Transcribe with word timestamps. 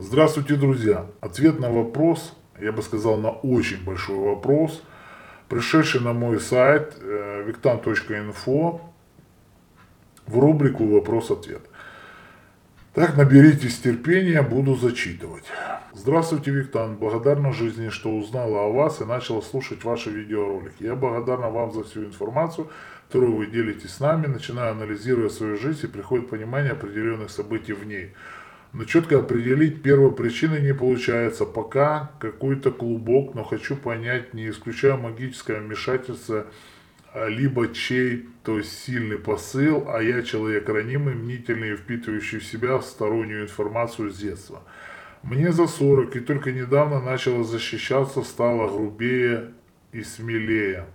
Здравствуйте, 0.00 0.54
друзья! 0.54 1.06
Ответ 1.20 1.58
на 1.58 1.72
вопрос, 1.72 2.32
я 2.60 2.70
бы 2.70 2.82
сказал, 2.82 3.16
на 3.16 3.30
очень 3.30 3.82
большой 3.82 4.16
вопрос, 4.16 4.80
пришедший 5.48 6.00
на 6.00 6.12
мой 6.12 6.38
сайт 6.38 6.96
э, 7.00 7.44
victan.info 7.44 8.80
в 10.28 10.38
рубрику 10.38 10.86
«Вопрос-ответ». 10.86 11.62
Так, 12.94 13.16
наберитесь 13.16 13.80
терпения, 13.80 14.42
буду 14.42 14.76
зачитывать. 14.76 15.46
Здравствуйте, 15.92 16.52
Виктан. 16.52 16.94
Благодарна 16.94 17.52
жизни, 17.52 17.88
что 17.88 18.10
узнала 18.16 18.66
о 18.66 18.72
вас 18.72 19.00
и 19.00 19.04
начала 19.04 19.40
слушать 19.40 19.82
ваши 19.82 20.10
видеоролики. 20.10 20.84
Я 20.84 20.94
благодарна 20.94 21.50
вам 21.50 21.72
за 21.72 21.82
всю 21.82 22.04
информацию, 22.04 22.70
которую 23.08 23.34
вы 23.34 23.46
делитесь 23.46 23.94
с 23.94 24.00
нами. 24.00 24.28
Начинаю 24.28 24.72
анализировать 24.72 25.32
свою 25.32 25.56
жизнь 25.56 25.86
и 25.86 25.88
приходит 25.88 26.30
понимание 26.30 26.70
определенных 26.70 27.30
событий 27.30 27.72
в 27.72 27.84
ней. 27.84 28.14
Но 28.72 28.84
четко 28.84 29.18
определить 29.18 29.82
первопричины 29.82 30.58
не 30.58 30.74
получается. 30.74 31.46
Пока 31.46 32.12
какой-то 32.20 32.70
клубок, 32.70 33.34
но 33.34 33.42
хочу 33.42 33.76
понять, 33.76 34.34
не 34.34 34.50
исключая 34.50 34.96
магическое 34.96 35.60
вмешательство, 35.60 36.46
а, 37.14 37.28
либо 37.28 37.72
чей, 37.72 38.28
то 38.44 38.58
есть 38.58 38.78
сильный 38.84 39.18
посыл, 39.18 39.86
а 39.88 40.02
я 40.02 40.22
человек 40.22 40.68
ранимый, 40.68 41.14
мнительный 41.14 41.76
впитывающий 41.76 42.38
в 42.38 42.44
себя 42.44 42.80
стороннюю 42.82 43.44
информацию 43.44 44.10
с 44.10 44.18
детства. 44.18 44.62
Мне 45.22 45.50
за 45.50 45.66
40 45.66 46.16
и 46.16 46.20
только 46.20 46.52
недавно 46.52 47.00
начала 47.00 47.44
защищаться, 47.44 48.22
стала 48.22 48.68
грубее 48.68 49.52
и 49.92 50.02
смелее. 50.02 50.86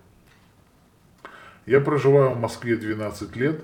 Я 1.65 1.81
проживаю 1.81 2.31
в 2.31 2.39
Москве 2.39 2.75
12 2.75 3.35
лет, 3.35 3.63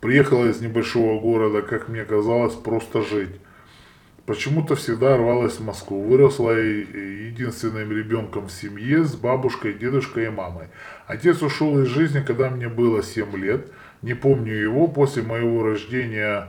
Приехала 0.00 0.46
из 0.46 0.60
небольшого 0.60 1.20
города, 1.20 1.60
как 1.60 1.88
мне 1.88 2.04
казалось, 2.04 2.54
просто 2.54 3.02
жить. 3.02 3.36
Почему-то 4.24 4.74
всегда 4.74 5.16
рвалась 5.16 5.58
в 5.58 5.64
Москву. 5.64 6.02
Выросла 6.02 6.52
единственным 6.52 7.90
ребенком 7.90 8.46
в 8.46 8.52
семье 8.52 9.04
с 9.04 9.14
бабушкой, 9.14 9.74
дедушкой 9.74 10.26
и 10.26 10.30
мамой. 10.30 10.68
Отец 11.06 11.42
ушел 11.42 11.82
из 11.82 11.88
жизни, 11.88 12.22
когда 12.26 12.48
мне 12.48 12.68
было 12.68 13.02
7 13.02 13.36
лет. 13.36 13.66
Не 14.02 14.14
помню 14.14 14.54
его. 14.54 14.86
После 14.86 15.22
моего 15.22 15.62
рождения 15.62 16.48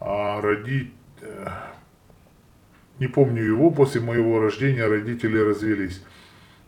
а, 0.00 0.40
роди... 0.40 0.92
Э, 1.20 1.48
не 2.98 3.06
помню 3.06 3.44
его. 3.44 3.70
После 3.70 4.00
моего 4.00 4.40
рождения 4.40 4.86
родители 4.86 5.38
развелись. 5.38 6.02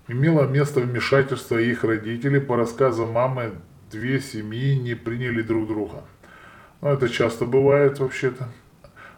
Имело 0.07 0.47
место 0.47 0.81
вмешательство 0.81 1.57
их 1.57 1.83
родителей. 1.83 2.41
По 2.41 2.57
рассказам 2.57 3.13
мамы, 3.13 3.53
две 3.93 4.21
семьи 4.21 4.75
не 4.75 4.95
приняли 4.95 5.43
друг 5.43 5.69
друга. 5.69 6.05
Но 6.81 6.93
это 6.93 7.09
часто 7.09 7.45
бывает 7.45 8.01
вообще-то. 8.01 8.49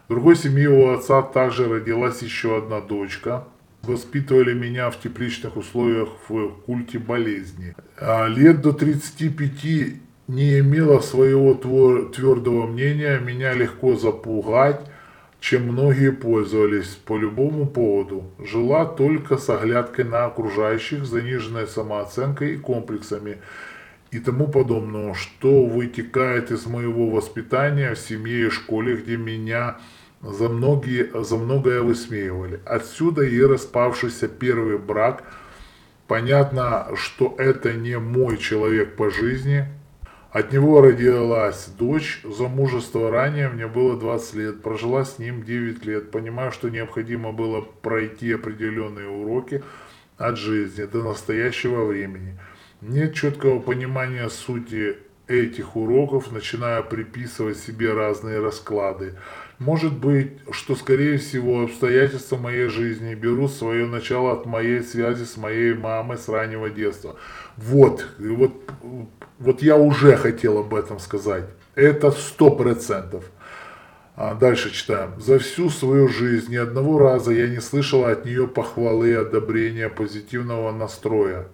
В 0.05 0.09
другой 0.09 0.35
семье 0.35 0.69
у 0.69 0.91
отца 0.91 1.21
также 1.23 1.67
родилась 1.67 2.21
еще 2.21 2.57
одна 2.57 2.81
дочка. 2.81 3.45
Воспитывали 3.81 4.53
меня 4.53 4.89
в 4.91 4.99
тепличных 4.99 5.57
условиях 5.57 6.09
в 6.27 6.49
культе 6.65 6.99
болезни. 6.99 7.75
А 7.97 8.27
лет 8.27 8.61
до 8.61 8.73
35 8.73 9.99
не 10.27 10.59
имела 10.59 10.99
своего 10.99 11.53
твердого 11.53 12.67
мнения, 12.67 13.19
меня 13.19 13.53
легко 13.53 13.95
запугать, 13.95 14.81
чем 15.39 15.67
многие 15.67 16.11
пользовались 16.11 16.97
по 17.05 17.17
любому 17.17 17.67
поводу. 17.67 18.23
Жила 18.39 18.85
только 18.85 19.37
с 19.37 19.49
оглядкой 19.49 20.05
на 20.05 20.25
окружающих, 20.25 21.05
заниженной 21.05 21.67
самооценкой 21.67 22.55
и 22.55 22.57
комплексами 22.57 23.37
и 24.15 24.19
тому 24.19 24.47
подобного, 24.47 25.13
что 25.13 25.65
вытекает 25.65 26.49
из 26.49 26.65
моего 26.65 27.09
воспитания 27.09 27.93
в 27.93 27.99
семье 27.99 28.47
и 28.47 28.49
школе, 28.49 28.95
где 28.95 29.17
меня 29.17 29.75
за, 30.21 30.47
многие, 30.47 31.09
за 31.23 31.35
многое 31.35 31.81
высмеивали. 31.81 32.61
Отсюда 32.65 33.23
и 33.23 33.41
распавшийся 33.41 34.29
первый 34.29 34.77
брак. 34.77 35.23
Понятно, 36.07 36.87
что 36.95 37.35
это 37.37 37.73
не 37.73 37.99
мой 37.99 38.37
человек 38.37 38.95
по 38.95 39.11
жизни. 39.11 39.67
От 40.31 40.53
него 40.53 40.81
родилась 40.81 41.67
дочь, 41.77 42.21
замужество 42.23 43.11
ранее, 43.11 43.49
мне 43.49 43.67
было 43.67 43.99
20 43.99 44.33
лет, 44.35 44.61
прожила 44.61 45.03
с 45.03 45.19
ним 45.19 45.43
9 45.43 45.85
лет. 45.85 46.11
Понимаю, 46.11 46.53
что 46.53 46.69
необходимо 46.69 47.33
было 47.33 47.59
пройти 47.59 48.31
определенные 48.31 49.09
уроки 49.09 49.61
от 50.17 50.37
жизни 50.37 50.85
до 50.85 51.03
настоящего 51.03 51.83
времени. 51.83 52.37
Нет 52.87 53.15
четкого 53.15 53.59
понимания 53.59 54.29
сути 54.29 54.97
этих 55.27 55.75
уроков, 55.75 56.31
начиная 56.31 56.83
приписывать 56.83 57.57
себе 57.57 57.91
разные 57.91 58.39
расклады. 58.39 59.15
Может 59.57 59.97
быть, 59.97 60.33
что 60.51 60.75
скорее 60.75 61.17
всего 61.17 61.63
обстоятельства 61.63 62.37
моей 62.37 62.67
жизни 62.67 63.15
берут 63.15 63.51
свое 63.53 63.87
начало 63.87 64.33
от 64.33 64.45
моей 64.45 64.83
связи 64.83 65.23
с 65.23 65.35
моей 65.35 65.73
мамой 65.73 66.19
с 66.19 66.29
раннего 66.29 66.69
детства. 66.69 67.15
Вот, 67.57 68.05
вот, 68.19 68.53
вот 69.39 69.63
я 69.63 69.77
уже 69.77 70.15
хотел 70.15 70.59
об 70.59 70.75
этом 70.75 70.99
сказать. 70.99 71.45
Это 71.73 72.11
сто 72.11 72.51
процентов. 72.51 73.23
А 74.15 74.35
дальше 74.35 74.71
читаем. 74.71 75.19
За 75.19 75.39
всю 75.39 75.71
свою 75.71 76.07
жизнь 76.07 76.51
ни 76.51 76.57
одного 76.57 76.99
раза 76.99 77.31
я 77.31 77.47
не 77.47 77.61
слышал 77.61 78.05
от 78.05 78.25
нее 78.25 78.47
похвалы, 78.47 79.15
одобрения, 79.15 79.89
позитивного 79.89 80.71
настроя. 80.71 81.47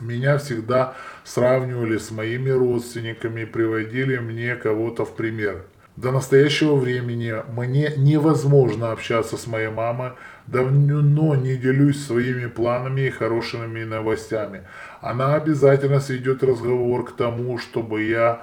Меня 0.00 0.38
всегда 0.38 0.94
сравнивали 1.24 1.98
с 1.98 2.10
моими 2.10 2.48
родственниками 2.50 3.44
приводили 3.44 4.16
мне 4.18 4.56
кого-то 4.56 5.04
в 5.04 5.14
пример. 5.14 5.66
До 5.96 6.12
настоящего 6.12 6.76
времени 6.76 7.34
мне 7.54 7.92
невозможно 7.96 8.92
общаться 8.92 9.36
с 9.36 9.46
моей 9.46 9.68
мамой, 9.68 10.12
давно 10.46 11.34
не 11.34 11.56
делюсь 11.56 12.02
своими 12.02 12.46
планами 12.46 13.02
и 13.02 13.10
хорошими 13.10 13.84
новостями. 13.84 14.62
Она 15.02 15.34
обязательно 15.34 16.00
сведет 16.00 16.42
разговор 16.42 17.04
к 17.04 17.16
тому, 17.16 17.58
чтобы 17.58 18.04
я 18.04 18.42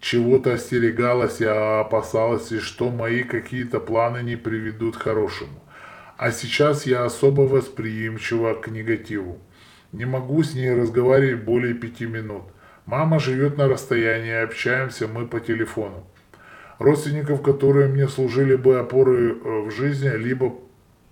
чего-то 0.00 0.54
остерегалась, 0.54 1.40
я 1.40 1.80
опасалась, 1.80 2.50
и 2.52 2.58
что 2.58 2.88
мои 2.88 3.24
какие-то 3.24 3.80
планы 3.80 4.22
не 4.22 4.36
приведут 4.36 4.96
к 4.96 5.02
хорошему. 5.02 5.60
А 6.16 6.32
сейчас 6.32 6.86
я 6.86 7.04
особо 7.04 7.42
восприимчива 7.42 8.54
к 8.54 8.68
негативу. 8.68 9.38
Не 9.92 10.04
могу 10.04 10.42
с 10.42 10.54
ней 10.54 10.72
разговаривать 10.72 11.44
более 11.44 11.74
пяти 11.74 12.06
минут. 12.06 12.44
Мама 12.86 13.18
живет 13.18 13.56
на 13.56 13.68
расстоянии, 13.68 14.44
общаемся 14.44 15.08
мы 15.08 15.26
по 15.26 15.40
телефону. 15.40 16.06
Родственников, 16.78 17.42
которые 17.42 17.88
мне 17.88 18.08
служили 18.08 18.56
бы 18.56 18.78
опорой 18.78 19.32
э, 19.32 19.34
в 19.66 19.70
жизни, 19.70 20.08
либо 20.08 20.54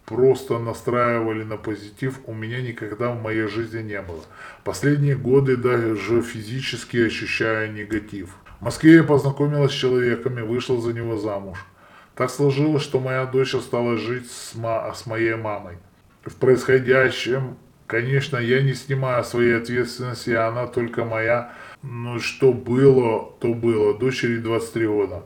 просто 0.07 0.59
настраивали 0.59 1.45
на 1.45 1.57
позитив, 1.57 2.21
у 2.27 2.33
меня 2.33 2.63
никогда 2.63 3.11
в 3.11 3.23
моей 3.23 3.49
жизни 3.49 3.83
не 3.83 4.01
было. 4.01 4.23
Последние 4.65 5.17
годы 5.17 5.57
даже 5.57 6.23
физически 6.23 6.97
ощущаю 6.97 7.73
негатив. 7.73 8.31
В 8.61 8.65
Москве 8.65 8.95
я 8.95 9.05
познакомилась 9.05 9.73
с 9.73 9.75
человеком 9.75 10.39
и 10.39 10.43
вышла 10.43 10.81
за 10.81 10.93
него 10.95 11.19
замуж. 11.19 11.67
Так 12.15 12.31
сложилось, 12.31 12.83
что 12.83 12.99
моя 12.99 13.27
дочь 13.27 13.55
стала 13.55 13.99
жить 13.99 14.31
с, 14.31 14.55
ма- 14.55 14.93
с 14.95 15.05
моей 15.07 15.35
мамой. 15.35 15.77
В 16.25 16.35
происходящем 16.37 17.57
Конечно, 17.89 18.37
я 18.37 18.61
не 18.61 18.75
снимаю 18.75 19.25
своей 19.25 19.57
ответственности, 19.57 20.29
она 20.29 20.67
только 20.67 21.07
моя. 21.07 21.55
Но 21.83 22.19
что 22.19 22.53
было, 22.53 23.33
то 23.41 23.55
было. 23.55 23.99
Дочери 23.99 24.37
23 24.37 24.87
года. 24.87 25.23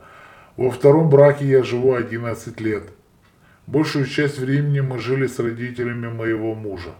Во 0.56 0.70
втором 0.70 1.10
браке 1.10 1.44
я 1.44 1.64
живу 1.64 1.94
11 1.94 2.60
лет. 2.60 2.84
Большую 3.66 4.06
часть 4.06 4.38
времени 4.38 4.78
мы 4.78 5.00
жили 5.00 5.26
с 5.26 5.40
родителями 5.40 6.06
моего 6.06 6.54
мужа. 6.54 6.94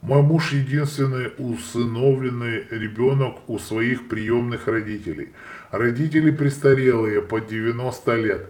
Мой 0.00 0.22
муж 0.22 0.52
единственный 0.52 1.30
усыновленный 1.36 2.64
ребенок 2.70 3.50
у 3.50 3.58
своих 3.58 4.08
приемных 4.08 4.66
родителей. 4.66 5.28
Родители 5.70 6.30
престарелые, 6.30 7.20
по 7.20 7.38
90 7.38 8.14
лет, 8.16 8.48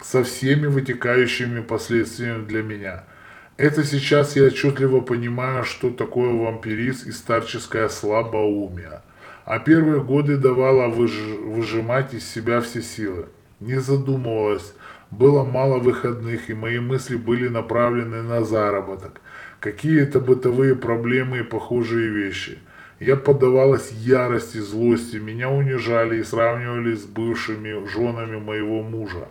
со 0.00 0.24
всеми 0.24 0.66
вытекающими 0.66 1.60
последствиями 1.60 2.46
для 2.46 2.62
меня– 2.62 3.04
это 3.56 3.84
сейчас 3.84 4.34
я 4.36 4.44
отчетливо 4.44 5.00
понимаю, 5.00 5.64
что 5.64 5.90
такое 5.90 6.32
вампиризм 6.32 7.08
и 7.08 7.12
старческое 7.12 7.88
слабоумие. 7.88 9.02
А 9.44 9.58
первые 9.60 10.02
годы 10.02 10.36
давала 10.36 10.88
выж- 10.88 11.38
выжимать 11.38 12.14
из 12.14 12.28
себя 12.28 12.60
все 12.60 12.82
силы. 12.82 13.26
Не 13.60 13.80
задумывалась, 13.80 14.74
было 15.10 15.44
мало 15.44 15.78
выходных, 15.78 16.50
и 16.50 16.54
мои 16.54 16.80
мысли 16.80 17.16
были 17.16 17.48
направлены 17.48 18.22
на 18.22 18.42
заработок. 18.42 19.20
Какие-то 19.60 20.18
бытовые 20.18 20.74
проблемы 20.74 21.38
и 21.38 21.44
похожие 21.44 22.08
вещи. 22.08 22.58
Я 22.98 23.16
поддавалась 23.16 23.92
ярости, 23.92 24.58
злости, 24.58 25.16
меня 25.16 25.50
унижали 25.50 26.18
и 26.18 26.24
сравнивали 26.24 26.94
с 26.94 27.04
бывшими 27.04 27.86
женами 27.86 28.38
моего 28.40 28.82
мужа 28.82 29.28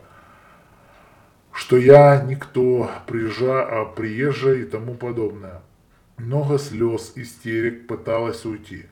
что 1.53 1.77
я 1.77 2.21
никто, 2.21 2.89
приезжа, 3.07 3.63
а 3.63 3.85
приезжий 3.85 4.63
и 4.63 4.65
тому 4.65 4.95
подобное. 4.95 5.61
Много 6.17 6.57
слез, 6.57 7.13
истерик, 7.15 7.87
пыталась 7.87 8.43
уйти. 8.45 8.85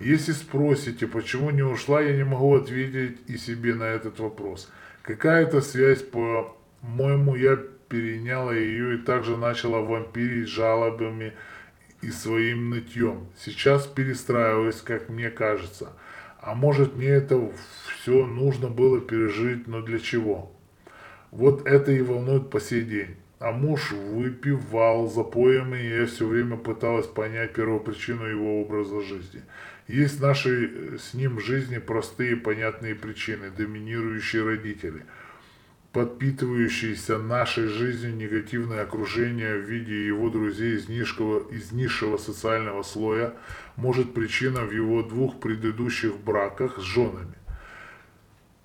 Если 0.00 0.32
спросите, 0.32 1.06
почему 1.06 1.50
не 1.50 1.62
ушла, 1.62 2.00
я 2.00 2.16
не 2.16 2.24
могу 2.24 2.54
ответить 2.54 3.18
и 3.26 3.36
себе 3.36 3.74
на 3.74 3.84
этот 3.84 4.18
вопрос. 4.18 4.70
Какая-то 5.02 5.60
связь, 5.60 6.02
по-моему, 6.02 7.34
я 7.36 7.56
переняла 7.88 8.54
ее 8.54 8.96
и 8.96 8.98
также 8.98 9.36
начала 9.36 9.80
вампирить 9.80 10.48
жалобами 10.48 11.34
и 12.02 12.10
своим 12.10 12.70
нытьем. 12.70 13.26
Сейчас 13.38 13.86
перестраиваюсь, 13.86 14.82
как 14.82 15.08
мне 15.08 15.30
кажется. 15.30 15.92
А 16.40 16.54
может 16.54 16.96
мне 16.96 17.08
это 17.08 17.50
все 17.94 18.26
нужно 18.26 18.68
было 18.68 19.00
пережить, 19.00 19.66
но 19.66 19.80
для 19.80 19.98
чего? 19.98 20.55
Вот 21.36 21.66
это 21.66 21.92
и 21.92 22.00
волнует 22.00 22.48
по 22.48 22.60
сей 22.60 22.80
день. 22.80 23.16
А 23.40 23.52
муж 23.52 23.92
выпивал 23.92 25.06
запоями, 25.06 25.76
и 25.76 25.98
я 26.00 26.06
все 26.06 26.26
время 26.26 26.56
пыталась 26.56 27.06
понять 27.06 27.52
первопричину 27.52 28.24
его 28.24 28.62
образа 28.62 29.02
жизни. 29.02 29.42
Есть 29.86 30.18
в 30.18 30.22
нашей 30.22 30.64
э, 30.64 30.98
с 30.98 31.12
ним 31.12 31.38
жизни 31.38 31.76
простые 31.76 32.36
понятные 32.36 32.94
причины, 32.94 33.50
доминирующие 33.50 34.44
родители, 34.44 35.04
подпитывающиеся 35.92 37.18
нашей 37.18 37.66
жизнью 37.66 38.16
негативное 38.16 38.80
окружение 38.80 39.58
в 39.58 39.68
виде 39.68 40.06
его 40.06 40.30
друзей 40.30 40.76
из 40.76 40.88
низкого, 40.88 41.46
из 41.50 41.70
низшего 41.70 42.16
социального 42.16 42.82
слоя, 42.82 43.34
может 43.76 44.14
причина 44.14 44.62
в 44.62 44.72
его 44.72 45.02
двух 45.02 45.38
предыдущих 45.38 46.16
браках 46.16 46.78
с 46.78 46.82
женами 46.82 47.36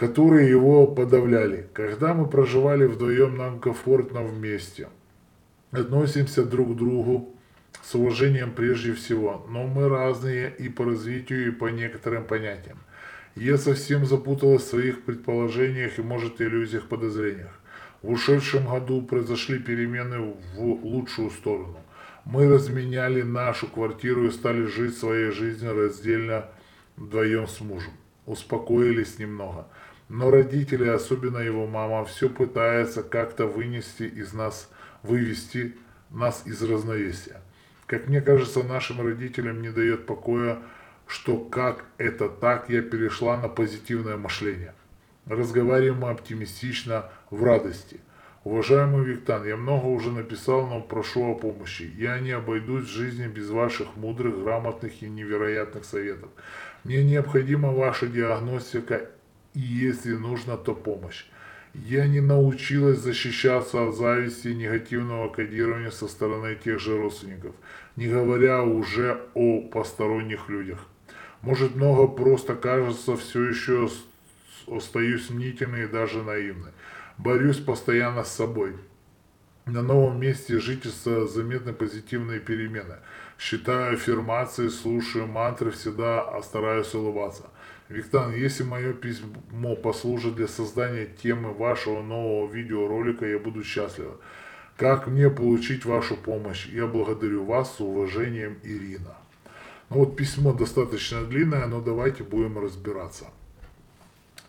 которые 0.01 0.49
его 0.49 0.87
подавляли. 0.87 1.67
Когда 1.73 2.15
мы 2.15 2.25
проживали 2.25 2.85
вдвоем, 2.85 3.37
нам 3.37 3.59
комфортно 3.59 4.23
вместе. 4.23 4.87
Относимся 5.69 6.43
друг 6.43 6.73
к 6.73 6.75
другу 6.75 7.35
с 7.83 7.93
уважением 7.93 8.51
прежде 8.51 8.93
всего, 8.93 9.45
но 9.47 9.67
мы 9.67 9.87
разные 9.89 10.51
и 10.57 10.69
по 10.69 10.85
развитию, 10.85 11.49
и 11.49 11.51
по 11.51 11.67
некоторым 11.67 12.23
понятиям. 12.23 12.79
Я 13.35 13.59
совсем 13.59 14.07
запуталась 14.07 14.63
в 14.63 14.69
своих 14.69 15.03
предположениях 15.03 15.99
и, 15.99 16.01
может, 16.01 16.41
иллюзиях, 16.41 16.87
подозрениях. 16.87 17.53
В 18.01 18.09
ушедшем 18.09 18.65
году 18.65 19.03
произошли 19.03 19.59
перемены 19.59 20.33
в 20.55 20.83
лучшую 20.83 21.29
сторону. 21.29 21.77
Мы 22.25 22.49
разменяли 22.49 23.21
нашу 23.21 23.67
квартиру 23.67 24.25
и 24.25 24.31
стали 24.31 24.63
жить 24.65 24.97
своей 24.97 25.29
жизнью 25.29 25.75
раздельно 25.75 26.47
вдвоем 26.97 27.47
с 27.47 27.61
мужем. 27.61 27.93
Успокоились 28.25 29.19
немного. 29.19 29.67
Но 30.11 30.29
родители, 30.29 30.89
особенно 30.89 31.37
его 31.37 31.67
мама, 31.67 32.03
все 32.03 32.27
пытаются 32.27 33.01
как-то 33.01 33.47
вынести 33.47 34.03
из 34.03 34.33
нас, 34.33 34.69
вывести 35.03 35.77
нас 36.09 36.43
из 36.45 36.61
разновесия. 36.61 37.39
Как 37.85 38.09
мне 38.09 38.19
кажется, 38.19 38.61
нашим 38.61 38.99
родителям 38.99 39.61
не 39.61 39.69
дает 39.69 40.05
покоя, 40.05 40.59
что 41.07 41.37
как 41.37 41.85
это 41.97 42.27
так, 42.27 42.69
я 42.69 42.81
перешла 42.81 43.37
на 43.37 43.47
позитивное 43.47 44.17
мышление. 44.17 44.73
Разговариваем 45.27 46.01
мы 46.01 46.09
оптимистично, 46.09 47.05
в 47.29 47.41
радости. 47.45 48.01
Уважаемый 48.43 49.05
Виктан, 49.05 49.45
я 49.45 49.55
много 49.55 49.85
уже 49.85 50.11
написал, 50.11 50.67
но 50.67 50.81
прошу 50.81 51.31
о 51.31 51.35
помощи. 51.35 51.89
Я 51.95 52.19
не 52.19 52.31
обойдусь 52.31 52.83
в 52.83 52.93
жизни 52.93 53.27
без 53.27 53.49
ваших 53.49 53.95
мудрых, 53.95 54.43
грамотных 54.43 55.03
и 55.03 55.07
невероятных 55.07 55.85
советов. 55.85 56.31
Мне 56.83 57.01
необходима 57.01 57.71
ваша 57.71 58.07
диагностика 58.07 59.09
и 59.53 59.59
если 59.59 60.13
нужно, 60.13 60.57
то 60.57 60.73
помощь. 60.73 61.25
Я 61.73 62.07
не 62.07 62.19
научилась 62.19 62.99
защищаться 62.99 63.87
от 63.87 63.95
зависти 63.95 64.49
и 64.49 64.55
негативного 64.55 65.29
кодирования 65.29 65.89
со 65.89 66.07
стороны 66.07 66.55
тех 66.55 66.79
же 66.79 66.97
родственников, 66.97 67.55
не 67.95 68.07
говоря 68.07 68.63
уже 68.63 69.21
о 69.35 69.61
посторонних 69.61 70.49
людях. 70.49 70.79
Может 71.41 71.75
много 71.75 72.07
просто 72.07 72.55
кажется, 72.55 73.15
все 73.15 73.43
еще 73.47 73.89
остаюсь 74.67 75.29
мнительной 75.29 75.85
и 75.85 75.87
даже 75.87 76.23
наивной. 76.23 76.71
Борюсь 77.17 77.57
постоянно 77.57 78.23
с 78.23 78.31
собой. 78.31 78.75
На 79.65 79.81
новом 79.81 80.19
месте 80.19 80.59
жительства 80.59 81.27
заметны 81.27 81.71
позитивные 81.71 82.39
перемены. 82.39 82.95
Считаю 83.39 83.93
аффирмации, 83.93 84.67
слушаю 84.67 85.27
мантры, 85.27 85.71
всегда 85.71 86.41
стараюсь 86.41 86.93
улыбаться. 86.93 87.49
Виктан, 87.91 88.33
если 88.33 88.63
мое 88.63 88.93
письмо 88.93 89.75
послужит 89.75 90.35
для 90.35 90.47
создания 90.47 91.05
темы 91.05 91.51
вашего 91.53 92.01
нового 92.01 92.49
видеоролика, 92.49 93.25
я 93.25 93.37
буду 93.37 93.63
счастлива. 93.65 94.15
Как 94.77 95.07
мне 95.07 95.29
получить 95.29 95.83
вашу 95.83 96.15
помощь? 96.15 96.67
Я 96.67 96.87
благодарю 96.87 97.43
вас 97.43 97.75
с 97.75 97.81
уважением, 97.81 98.57
Ирина. 98.63 99.17
Ну 99.89 99.97
вот 99.97 100.15
письмо 100.15 100.53
достаточно 100.53 101.25
длинное, 101.25 101.67
но 101.67 101.81
давайте 101.81 102.23
будем 102.23 102.57
разбираться. 102.59 103.25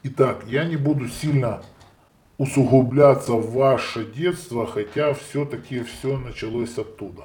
Итак, 0.04 0.44
я 0.46 0.64
не 0.64 0.76
буду 0.76 1.08
сильно 1.08 1.64
усугубляться 2.38 3.32
в 3.32 3.52
ваше 3.52 4.04
детство, 4.04 4.68
хотя 4.68 5.14
все-таки 5.14 5.82
все 5.82 6.16
началось 6.16 6.78
оттуда. 6.78 7.24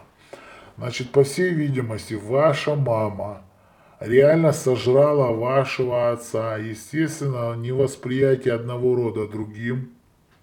Значит, 0.77 1.11
по 1.11 1.23
всей 1.23 1.51
видимости, 1.53 2.15
ваша 2.15 2.75
мама– 2.75 3.43
реально 3.99 4.51
сожрала 4.51 5.31
вашего 5.31 6.11
отца. 6.11 6.57
Естественно, 6.57 7.55
невосприятие 7.55 8.53
одного 8.53 8.95
рода 8.95 9.27
другим 9.27 9.91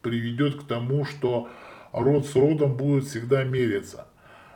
приведет 0.03 0.63
к 0.63 0.67
тому, 0.67 1.05
что 1.05 1.49
род 1.93 2.27
с 2.27 2.35
родом 2.35 2.77
будет 2.77 3.05
всегда 3.05 3.45
мериться. 3.45 4.07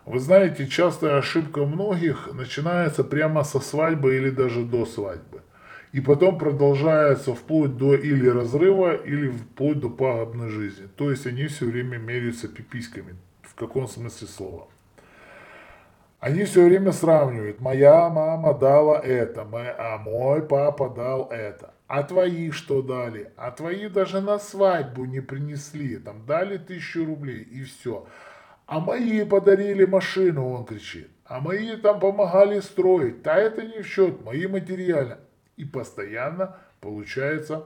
Вы 0.04 0.20
знаете, 0.20 0.66
частая 0.66 1.18
ошибка 1.18 1.64
многих 1.66 2.32
начинается 2.32 3.04
прямо 3.04 3.44
со 3.44 3.60
свадьбы 3.60 4.16
или 4.16 4.30
даже 4.30 4.64
до 4.64 4.86
свадьбы. 4.86 5.42
И 5.92 6.00
потом 6.00 6.38
продолжается 6.38 7.34
вплоть 7.34 7.76
до 7.76 7.94
или 7.94 8.28
разрыва, 8.28 8.94
или 8.94 9.28
вплоть 9.28 9.80
до 9.80 9.88
пагубной 9.88 10.48
жизни. 10.50 10.86
То 10.96 11.10
есть 11.10 11.26
они 11.26 11.46
все 11.46 11.66
время 11.66 11.98
меряются 11.98 12.48
пиписьками. 12.48 13.16
В 13.42 13.54
каком 13.54 13.86
смысле 13.88 14.28
слова? 14.28 14.68
Они 16.20 16.44
все 16.44 16.64
время 16.64 16.90
сравнивают. 16.90 17.60
Моя 17.60 18.08
мама 18.08 18.52
дала 18.52 18.98
это, 18.98 19.46
а 19.52 19.98
мой 19.98 20.42
папа 20.42 20.90
дал 20.90 21.28
это. 21.30 21.74
А 21.86 22.02
твои 22.02 22.50
что 22.50 22.82
дали? 22.82 23.30
А 23.36 23.52
твои 23.52 23.88
даже 23.88 24.20
на 24.20 24.38
свадьбу 24.38 25.04
не 25.04 25.20
принесли. 25.20 25.96
Там 25.96 26.26
дали 26.26 26.58
тысячу 26.58 27.04
рублей 27.04 27.42
и 27.42 27.62
все. 27.62 28.06
А 28.66 28.80
мои 28.80 29.24
подарили 29.24 29.84
машину, 29.84 30.50
он 30.50 30.66
кричит. 30.66 31.08
А 31.24 31.40
мои 31.40 31.76
там 31.76 32.00
помогали 32.00 32.60
строить. 32.60 33.22
Да 33.22 33.36
это 33.36 33.62
не 33.62 33.82
в 33.82 33.86
счет, 33.86 34.24
мои 34.24 34.46
материально. 34.46 35.18
И 35.56 35.64
постоянно, 35.64 36.56
получается, 36.80 37.64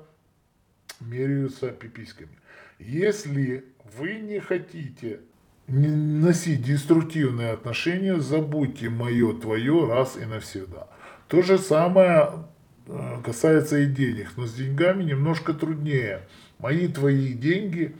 меряются 1.00 1.70
пиписьками. 1.70 2.38
Если 2.78 3.64
вы 3.96 4.16
не 4.16 4.40
хотите 4.40 5.20
носить 5.68 6.62
деструктивные 6.62 7.52
отношения, 7.52 8.18
забудьте 8.18 8.88
мое, 8.88 9.32
твое 9.34 9.86
раз 9.86 10.16
и 10.16 10.24
навсегда. 10.24 10.88
То 11.28 11.42
же 11.42 11.58
самое 11.58 12.46
э, 12.86 13.20
касается 13.24 13.78
и 13.78 13.86
денег, 13.86 14.32
но 14.36 14.46
с 14.46 14.54
деньгами 14.54 15.04
немножко 15.04 15.54
труднее. 15.54 16.22
Мои, 16.58 16.88
твои 16.88 17.32
деньги, 17.32 17.94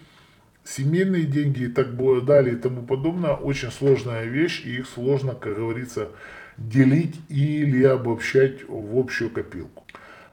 семейные 0.65 1.25
деньги 1.25 1.65
и 1.65 1.69
так 1.69 1.97
далее 2.25 2.55
и 2.55 2.59
тому 2.59 2.83
подобное, 2.83 3.33
очень 3.33 3.71
сложная 3.71 4.25
вещь, 4.25 4.63
и 4.65 4.79
их 4.79 4.89
сложно, 4.89 5.35
как 5.35 5.57
говорится, 5.57 6.09
делить 6.59 7.19
или 7.29 7.83
обобщать 7.85 8.69
в 8.69 8.99
общую 8.99 9.31
копилку. 9.31 9.85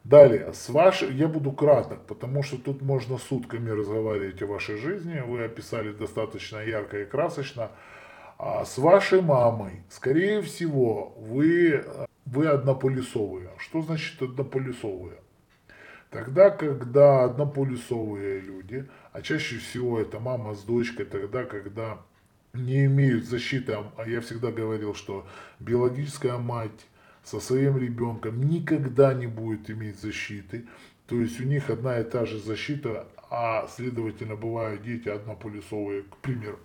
Далее, 0.10 0.54
с 0.54 0.70
вашей, 0.70 1.14
я 1.14 1.28
буду 1.28 1.52
краток, 1.52 2.00
потому 2.08 2.42
что 2.42 2.58
тут 2.58 2.82
можно 2.82 3.20
сутками 3.20 3.70
разговаривать 3.70 4.42
о 4.42 4.48
вашей 4.48 4.78
жизни, 4.78 5.20
вы 5.20 5.44
описали 5.44 5.92
достаточно 5.92 6.58
ярко 6.58 7.02
и 7.02 7.06
красочно. 7.06 7.70
А 8.40 8.66
с 8.66 8.80
вашей 8.80 9.22
мамой, 9.22 9.84
скорее 9.88 10.42
всего, 10.42 11.14
вы, 11.16 11.86
вы 12.26 12.48
однополюсовые. 12.48 13.52
Что 13.60 13.84
значит 13.84 14.20
однополюсовые? 14.20 15.20
Тогда, 16.10 16.50
когда 16.50 17.26
однополюсовые 17.26 18.40
люди, 18.40 18.90
а 19.12 19.22
чаще 19.22 19.58
всего 19.58 20.00
это 20.00 20.20
мама 20.20 20.56
с 20.56 20.64
дочкой, 20.64 21.06
тогда, 21.06 21.44
когда 21.44 22.00
не 22.54 22.86
имеют 22.86 23.26
защиты, 23.26 23.78
а 23.96 24.10
я 24.10 24.22
всегда 24.22 24.52
говорил, 24.52 24.96
что 24.96 25.28
биологическая 25.60 26.40
мать 26.40 26.88
со 27.30 27.40
своим 27.40 27.78
ребенком 27.78 28.50
никогда 28.50 29.14
не 29.14 29.28
будет 29.28 29.70
иметь 29.70 30.00
защиты. 30.00 30.66
То 31.08 31.16
есть 31.16 31.40
у 31.40 31.44
них 31.44 31.70
одна 31.70 32.00
и 32.00 32.04
та 32.04 32.26
же 32.26 32.40
защита, 32.40 33.08
а 33.30 33.68
следовательно 33.68 34.36
бывают 34.36 34.82
дети 34.82 35.10
однополюсовые, 35.10 36.04
к 36.04 36.18
примеру, 36.18 36.58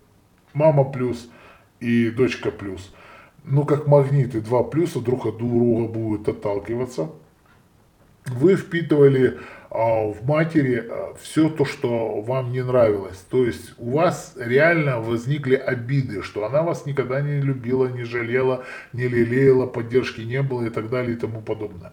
мама 0.54 0.84
плюс 0.84 1.30
и 1.80 2.10
дочка 2.10 2.50
плюс. 2.50 2.94
Ну, 3.44 3.64
как 3.64 3.86
магниты, 3.86 4.40
два 4.40 4.62
плюса 4.62 5.00
друг 5.00 5.26
от 5.26 5.36
друга 5.36 5.86
будут 5.92 6.28
отталкиваться. 6.28 7.10
Вы 8.26 8.56
впитывали 8.56 9.38
в 9.74 10.24
матери 10.24 10.86
а, 10.88 11.14
все 11.20 11.48
то, 11.48 11.64
что 11.64 12.20
вам 12.20 12.52
не 12.52 12.62
нравилось. 12.62 13.18
То 13.28 13.44
есть 13.44 13.74
у 13.78 13.90
вас 13.90 14.34
реально 14.36 15.00
возникли 15.00 15.56
обиды, 15.56 16.22
что 16.22 16.46
она 16.46 16.62
вас 16.62 16.86
никогда 16.86 17.20
не 17.20 17.40
любила, 17.40 17.86
не 17.86 18.04
жалела, 18.04 18.64
не 18.92 19.08
лелеяла, 19.08 19.66
поддержки 19.66 20.20
не 20.20 20.42
было 20.42 20.66
и 20.66 20.70
так 20.70 20.90
далее 20.90 21.16
и 21.16 21.18
тому 21.18 21.42
подобное. 21.42 21.92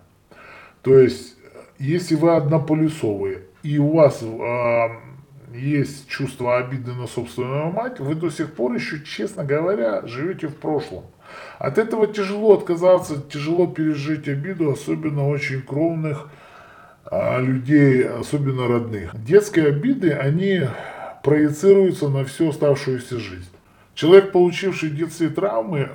То 0.83 0.99
есть, 0.99 1.35
если 1.79 2.15
вы 2.15 2.35
однополюсовые, 2.35 3.45
и 3.63 3.79
у 3.79 3.93
вас 3.93 4.21
э, 4.21 4.87
есть 5.55 6.07
чувство 6.07 6.57
обиды 6.59 6.93
на 6.93 7.07
собственную 7.07 7.71
мать, 7.71 7.99
вы 7.99 8.13
до 8.13 8.29
сих 8.29 8.53
пор 8.53 8.73
еще, 8.73 9.03
честно 9.03 9.43
говоря, 9.43 10.05
живете 10.05 10.47
в 10.47 10.55
прошлом. 10.55 11.05
От 11.57 11.79
этого 11.79 12.05
тяжело 12.05 12.53
отказаться, 12.53 13.21
тяжело 13.21 13.65
пережить 13.65 14.27
обиду, 14.27 14.71
особенно 14.71 15.27
очень 15.27 15.61
кровных 15.61 16.27
а, 16.27 16.29
людей, 17.11 18.07
особенно 18.07 18.67
родных. 18.67 19.11
Детские 19.13 19.67
обиды, 19.67 20.11
они 20.11 20.61
проецируются 21.23 22.09
на 22.09 22.23
всю 22.23 22.49
оставшуюся 22.49 23.19
жизнь. 23.19 23.49
Человек, 23.93 24.31
получивший 24.31 24.89
детские 24.89 25.29
травмы, 25.29 25.89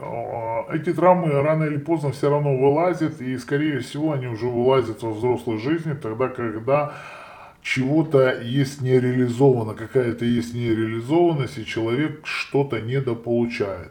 эти 0.72 0.92
травмы 0.92 1.40
рано 1.40 1.64
или 1.64 1.78
поздно 1.78 2.12
все 2.12 2.28
равно 2.28 2.54
вылазят, 2.56 3.20
и, 3.22 3.38
скорее 3.38 3.80
всего, 3.80 4.12
они 4.12 4.26
уже 4.26 4.46
вылазят 4.46 5.02
во 5.02 5.12
взрослой 5.12 5.58
жизни, 5.58 5.94
тогда, 5.94 6.28
когда 6.28 6.92
чего-то 7.62 8.40
есть 8.40 8.82
нереализовано, 8.82 9.74
какая-то 9.74 10.24
есть 10.24 10.54
нереализованность, 10.54 11.58
и 11.58 11.64
человек 11.64 12.20
что-то 12.24 12.80
недополучает. 12.80 13.90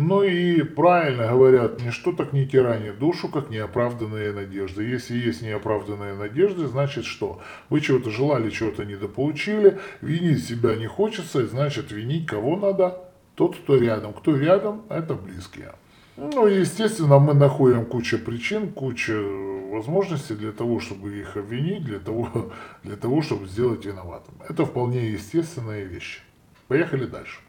Ну 0.00 0.22
и 0.22 0.62
правильно 0.62 1.26
говорят, 1.26 1.82
ничто 1.82 2.12
так 2.12 2.32
не 2.32 2.46
тиранит 2.46 3.00
душу, 3.00 3.28
как 3.28 3.50
неоправданные 3.50 4.32
надежды. 4.32 4.84
Если 4.84 5.16
есть 5.16 5.42
неоправданные 5.42 6.14
надежды, 6.14 6.68
значит 6.68 7.04
что? 7.04 7.40
Вы 7.68 7.80
чего-то 7.80 8.08
желали, 8.08 8.50
чего-то 8.50 8.84
недополучили, 8.84 9.80
винить 10.00 10.44
себя 10.44 10.76
не 10.76 10.86
хочется, 10.86 11.44
значит 11.48 11.90
винить 11.90 12.26
кого 12.26 12.56
надо? 12.56 13.10
Тот, 13.34 13.56
кто 13.56 13.76
рядом. 13.76 14.12
Кто 14.12 14.36
рядом, 14.36 14.82
это 14.88 15.14
близкие. 15.14 15.72
Ну, 16.16 16.46
естественно, 16.46 17.18
мы 17.18 17.34
находим 17.34 17.84
кучу 17.84 18.20
причин, 18.20 18.70
кучу 18.70 19.68
возможностей 19.72 20.34
для 20.34 20.52
того, 20.52 20.78
чтобы 20.78 21.18
их 21.18 21.36
обвинить, 21.36 21.84
для 21.84 21.98
того, 21.98 22.52
для 22.84 22.94
того, 22.94 23.20
чтобы 23.20 23.48
сделать 23.48 23.84
виноватым. 23.84 24.34
Это 24.48 24.64
вполне 24.64 25.10
естественные 25.10 25.86
вещи. 25.86 26.20
Поехали 26.68 27.06
дальше. 27.06 27.40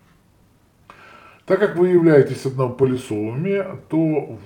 Так 1.50 1.60
как 1.60 1.76
вы 1.78 1.90
являетесь 1.90 2.46
однополисовыми, 2.46 3.66
то 3.90 4.38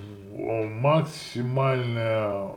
максимальное 0.80 2.48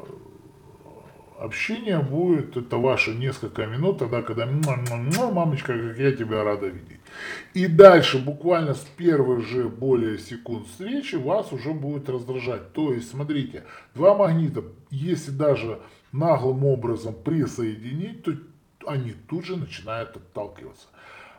общение 1.37 1.99
будет, 1.99 2.55
это 2.55 2.77
ваши 2.77 3.13
несколько 3.13 3.65
минут, 3.65 3.99
тогда, 3.99 4.21
когда 4.21 4.45
мамочка, 4.45 5.77
как 5.77 5.97
я 5.97 6.13
тебя 6.13 6.45
рада 6.45 6.67
видеть. 6.67 7.01
И 7.53 7.67
дальше, 7.67 8.19
буквально 8.19 8.73
с 8.73 8.87
первых 8.95 9.45
же 9.45 9.67
более 9.67 10.17
секунд 10.17 10.67
встречи, 10.67 11.15
вас 11.15 11.51
уже 11.51 11.73
будет 11.73 12.07
раздражать. 12.07 12.71
То 12.71 12.93
есть, 12.93 13.09
смотрите, 13.11 13.65
два 13.95 14.15
магнита, 14.15 14.63
если 14.89 15.31
даже 15.31 15.81
наглым 16.13 16.63
образом 16.63 17.13
присоединить, 17.13 18.23
то 18.23 18.31
они 18.85 19.11
тут 19.27 19.43
же 19.43 19.57
начинают 19.57 20.15
отталкиваться. 20.15 20.87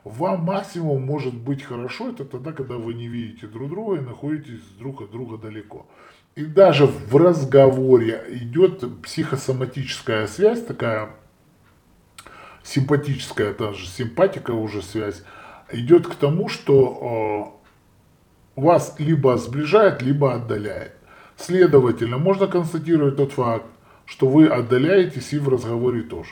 Вам 0.05 0.45
максимум 0.45 1.03
может 1.03 1.35
быть 1.35 1.63
хорошо, 1.63 2.11
это 2.11 2.25
тогда, 2.25 2.53
когда 2.53 2.77
вы 2.77 2.95
не 2.95 3.09
видите 3.09 3.47
друг 3.47 3.71
друга 3.71 3.97
и 3.97 4.01
находитесь 4.01 4.63
друг 4.79 5.03
от 5.03 5.11
друга 5.11 5.39
далеко. 5.39 5.87
И 6.37 6.45
даже 6.45 6.87
в 6.87 7.17
разговоре 7.17 8.25
идет 8.31 9.03
психосоматическая 9.03 10.27
связь, 10.29 10.65
такая 10.65 11.11
симпатическая, 12.63 13.53
даже 13.55 13.87
симпатика 13.87 14.53
уже 14.53 14.83
связь, 14.83 15.25
идет 15.73 16.07
к 16.07 16.15
тому, 16.15 16.49
что 16.49 17.59
э, 18.57 18.61
вас 18.61 18.95
либо 18.99 19.37
сближает, 19.37 20.03
либо 20.03 20.35
отдаляет. 20.35 20.95
Следовательно, 21.37 22.19
можно 22.19 22.47
констатировать 22.47 23.17
тот 23.17 23.33
факт, 23.33 23.67
что 24.05 24.29
вы 24.29 24.47
отдаляетесь 24.47 25.33
и 25.33 25.39
в 25.39 25.49
разговоре 25.49 26.03
тоже. 26.03 26.31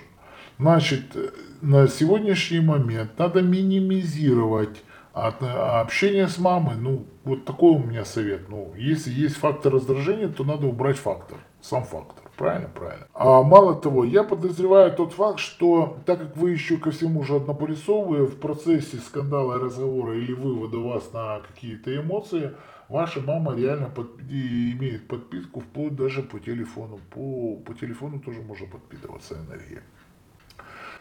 Значит, 0.59 1.17
на 1.63 1.89
сегодняшний 1.89 2.61
момент 2.61 3.19
надо 3.19 3.43
минимизировать 3.43 4.83
общение 5.13 6.29
с 6.29 6.39
мамой. 6.39 6.77
Ну, 6.77 7.07
вот 7.25 7.45
такой 7.45 7.73
у 7.73 7.79
меня 7.79 8.05
совет. 8.05 8.49
Ну, 8.49 8.73
если 8.77 9.11
есть 9.11 9.37
фактор 9.37 9.73
раздражения, 9.73 10.29
то 10.29 10.45
надо 10.45 10.67
убрать 10.67 10.99
фактор, 10.99 11.39
сам 11.63 11.85
фактор. 11.85 12.25
Правильно, 12.37 12.69
правильно. 12.69 13.07
А 13.15 13.43
мало 13.43 13.75
того, 13.75 14.05
я 14.05 14.23
подозреваю 14.23 14.93
тот 14.93 15.15
факт, 15.15 15.39
что 15.39 15.97
так 16.05 16.19
как 16.19 16.37
вы 16.37 16.51
еще 16.51 16.77
ко 16.77 16.91
всему 16.91 17.23
же 17.23 17.37
однополисовые 17.37 18.27
в 18.27 18.39
процессе 18.39 18.99
скандала, 18.99 19.59
разговора 19.59 20.19
или 20.19 20.35
вывода 20.35 20.77
вас 20.77 21.11
на 21.15 21.41
какие-то 21.41 21.97
эмоции, 21.97 22.53
ваша 22.91 23.23
мама 23.23 23.57
реально 23.57 23.87
под, 23.87 24.21
имеет 24.21 25.09
подпитку 25.09 25.61
вплоть 25.61 25.97
даже 25.97 26.23
по 26.23 26.39
телефону. 26.39 27.01
По, 27.11 27.57
по 27.57 27.73
телефону 27.73 28.21
тоже 28.21 28.43
можно 28.43 28.67
подпитываться 28.67 29.35
энергией. 29.35 29.81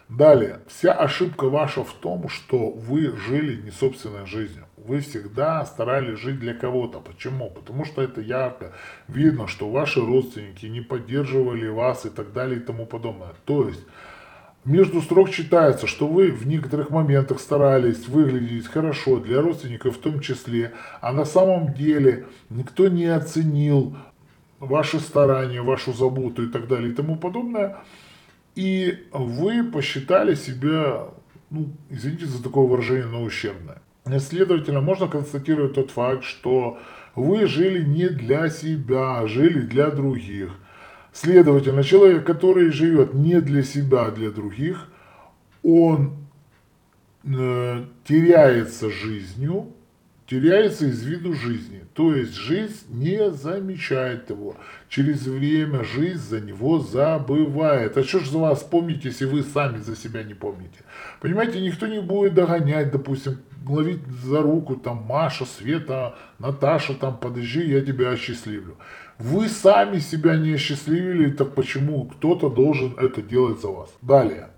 Далее, 0.09 0.59
вся 0.67 0.93
ошибка 0.93 1.50
ваша 1.50 1.83
в 1.83 1.91
том, 1.93 2.29
что 2.29 2.69
вы 2.69 3.15
жили 3.17 3.59
не 3.59 3.71
собственной 3.71 4.27
жизнью. 4.27 4.65
Вы 4.77 5.00
всегда 5.00 5.65
старались 5.65 6.19
жить 6.19 6.39
для 6.39 6.53
кого-то. 6.53 7.00
Почему? 7.00 7.50
Потому 7.50 7.85
что 7.85 8.03
это 8.03 8.21
ярко 8.21 8.74
видно, 9.07 9.47
что 9.47 9.67
ваши 9.69 10.00
родственники 10.00 10.67
не 10.67 10.81
поддерживали 10.81 11.67
вас 11.67 12.05
и 12.05 12.09
так 12.09 12.33
далее 12.33 12.59
и 12.59 12.63
тому 12.63 12.85
подобное. 12.85 13.33
То 13.45 13.67
есть, 13.67 13.81
между 14.63 15.01
строк 15.01 15.31
читается, 15.31 15.88
что 15.88 16.07
вы 16.07 16.31
в 16.31 16.45
некоторых 16.45 16.91
моментах 16.91 17.39
старались 17.39 18.07
выглядеть 18.07 18.67
хорошо 18.67 19.17
для 19.17 19.41
родственников 19.41 19.97
в 19.97 20.01
том 20.01 20.19
числе, 20.19 20.74
а 21.01 21.13
на 21.13 21.25
самом 21.25 21.74
деле 21.74 22.27
никто 22.51 22.89
не 22.89 23.05
оценил 23.05 23.97
ваши 24.59 25.00
старания, 25.00 25.63
вашу 25.63 25.93
заботу 25.93 26.43
и 26.43 26.47
так 26.51 26.67
далее 26.67 26.91
и 26.91 26.95
тому 26.95 27.15
подобное. 27.15 27.77
И 28.55 29.07
вы 29.12 29.63
посчитали 29.63 30.33
себя, 30.33 31.09
ну, 31.50 31.67
извините 31.89 32.25
за 32.25 32.41
такое 32.41 32.65
выражение, 32.65 33.05
но 33.05 33.21
ущербное. 33.24 33.81
Следовательно, 34.19 34.81
можно 34.81 35.07
констатировать 35.07 35.74
тот 35.74 35.91
факт, 35.91 36.24
что 36.24 36.79
вы 37.15 37.47
жили 37.47 37.83
не 37.83 38.07
для 38.07 38.50
себя, 38.50 39.19
а 39.19 39.27
жили 39.27 39.62
для 39.62 39.89
других. 39.89 40.51
Следовательно, 41.12 41.83
человек, 41.83 42.25
который 42.25 42.71
живет 42.71 43.13
не 43.13 43.41
для 43.41 43.63
себя, 43.63 44.05
а 44.05 44.12
для 44.12 44.31
других, 44.31 44.88
он 45.63 46.17
э, 47.24 47.85
теряется 48.03 48.91
жизнью, 48.91 49.74
теряется 50.27 50.88
из 50.88 51.03
виду 51.03 51.34
жизни. 51.34 51.84
То 51.94 52.15
есть 52.15 52.34
жизнь 52.34 52.86
не 52.89 53.32
замечает 53.32 54.29
его. 54.29 54.55
Через 54.89 55.27
время 55.27 55.84
жизнь 55.84 56.22
за 56.22 56.41
него 56.41 56.79
забывает. 56.79 57.98
А 57.98 58.03
что 58.03 58.20
ж 58.20 58.29
за 58.29 58.39
вас 58.39 58.63
помните, 58.63 59.10
если 59.10 59.25
вы 59.25 59.44
сами 59.44 59.77
за 59.77 59.96
себя 59.96 60.24
не 60.24 60.34
помните? 60.34 60.79
Понимаете, 61.22 61.62
никто 61.62 61.88
не 61.88 62.01
будет 62.01 62.34
догонять, 62.34 62.91
допустим, 62.91 63.38
ловить 63.67 64.05
за 64.24 64.41
руку, 64.41 64.75
там, 64.75 65.05
Маша, 65.08 65.46
Света, 65.46 66.15
Наташа, 66.39 66.94
там, 66.94 67.17
подожди, 67.17 67.65
я 67.65 67.82
тебя 67.82 68.12
осчастливлю. 68.12 68.77
Вы 69.17 69.48
сами 69.48 70.00
себя 70.00 70.36
не 70.38 70.53
осчастливили, 70.53 71.32
так 71.32 71.55
почему 71.55 72.05
кто-то 72.05 72.50
должен 72.50 72.96
это 72.98 73.22
делать 73.22 73.62
за 73.62 73.70
вас? 73.70 73.89
Далее. 74.01 74.50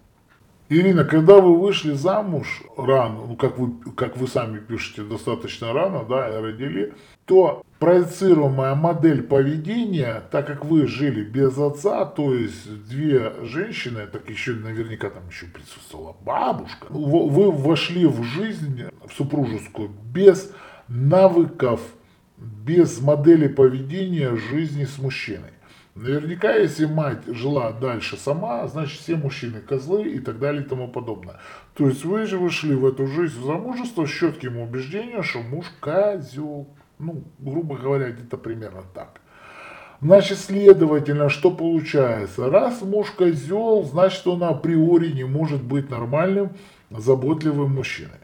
Ирина, 0.69 1.05
когда 1.05 1.39
вы 1.39 1.57
вышли 1.57 1.93
замуж 1.93 2.61
рано, 2.75 3.25
ну, 3.25 3.35
как 3.37 3.57
вы, 3.57 3.73
как 3.95 4.17
вы 4.17 4.27
сами 4.27 4.59
пишете, 4.59 5.03
достаточно 5.03 5.71
рано, 5.71 6.03
да, 6.03 6.27
и 6.27 6.41
родили, 6.41 6.93
то 7.25 7.63
проецируемая 7.79 8.75
модель 8.75 9.23
поведения, 9.23 10.23
так 10.29 10.45
как 10.47 10.65
вы 10.65 10.87
жили 10.87 11.23
без 11.23 11.57
отца, 11.57 12.03
то 12.05 12.33
есть 12.33 12.85
две 12.89 13.33
женщины, 13.43 14.07
так 14.07 14.29
еще 14.29 14.53
наверняка 14.53 15.09
там 15.09 15.27
еще 15.29 15.45
присутствовала 15.45 16.17
бабушка, 16.25 16.87
вы 16.89 17.49
вошли 17.51 18.05
в 18.05 18.23
жизнь, 18.23 18.83
в 19.07 19.13
супружескую, 19.13 19.89
без 20.13 20.51
навыков, 20.89 21.79
без 22.37 22.99
модели 22.99 23.47
поведения 23.47 24.35
жизни 24.35 24.83
с 24.83 24.97
мужчиной. 24.97 25.51
Наверняка, 25.97 26.53
если 26.53 26.85
мать 26.85 27.23
жила 27.25 27.71
дальше 27.71 28.17
сама, 28.17 28.67
значит 28.67 28.99
все 28.99 29.15
мужчины 29.15 29.61
козлы 29.61 30.03
и 30.03 30.19
так 30.19 30.37
далее 30.37 30.61
и 30.61 30.65
тому 30.65 30.87
подобное. 30.87 31.37
То 31.73 31.87
есть 31.87 32.05
вы 32.05 32.27
же 32.27 32.37
вышли 32.37 32.75
в 32.75 32.85
эту 32.85 33.07
жизнь 33.07 33.43
замужество 33.43 34.05
с 34.05 34.09
четким 34.09 34.59
убеждением, 34.59 35.23
что 35.23 35.39
муж 35.41 35.65
козел. 35.79 36.67
Ну, 36.99 37.23
грубо 37.39 37.77
говоря, 37.77 38.11
где-то 38.11 38.37
примерно 38.37 38.83
так. 38.93 39.21
Значит, 39.99 40.37
следовательно, 40.37 41.29
что 41.29 41.49
получается? 41.49 42.47
Раз 42.51 42.83
муж 42.83 43.09
козел, 43.09 43.81
значит 43.83 44.27
он 44.27 44.43
априори 44.43 45.11
не 45.11 45.23
может 45.23 45.63
быть 45.63 45.89
нормальным, 45.89 46.51
заботливым 46.91 47.73
мужчиной. 47.73 48.19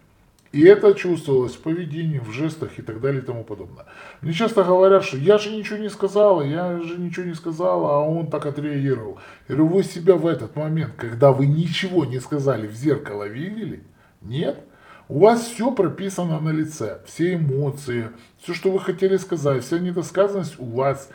И 0.54 0.62
это 0.66 0.94
чувствовалось 0.94 1.56
в 1.56 1.62
поведении, 1.62 2.20
в 2.20 2.32
жестах 2.32 2.78
и 2.78 2.84
так 2.84 3.02
далее 3.02 3.24
и 3.24 3.26
тому 3.26 3.44
подобное. 3.44 3.88
Мне 4.22 4.34
часто 4.34 4.64
говорят, 4.64 5.04
что 5.04 5.18
я 5.18 5.40
же 5.40 5.50
ничего 5.50 5.80
не 5.80 5.90
сказала, 5.90 6.44
я 6.44 6.80
же 6.80 7.00
ничего 7.00 7.26
не 7.26 7.34
сказала, 7.34 7.96
а 7.96 8.00
он 8.02 8.28
так 8.28 8.46
отреагировал. 8.46 9.18
Я 9.50 9.56
говорю, 9.56 9.74
вы 9.74 9.84
себя 9.84 10.14
в 10.14 10.28
этот 10.28 10.56
момент, 10.56 10.94
когда 10.96 11.32
вы 11.32 11.48
ничего 11.48 12.06
не 12.06 12.20
сказали, 12.20 12.68
в 12.68 12.76
зеркало 12.76 13.28
видели? 13.28 13.82
Нет? 14.22 14.64
У 15.10 15.22
вас 15.22 15.42
все 15.42 15.72
прописано 15.72 16.40
на 16.40 16.52
лице, 16.52 17.02
все 17.08 17.34
эмоции, 17.34 18.12
все, 18.38 18.54
что 18.54 18.70
вы 18.70 18.80
хотели 18.80 19.18
сказать, 19.18 19.64
вся 19.64 19.80
недосказанность 19.80 20.60
у 20.60 20.66
вас, 20.66 21.10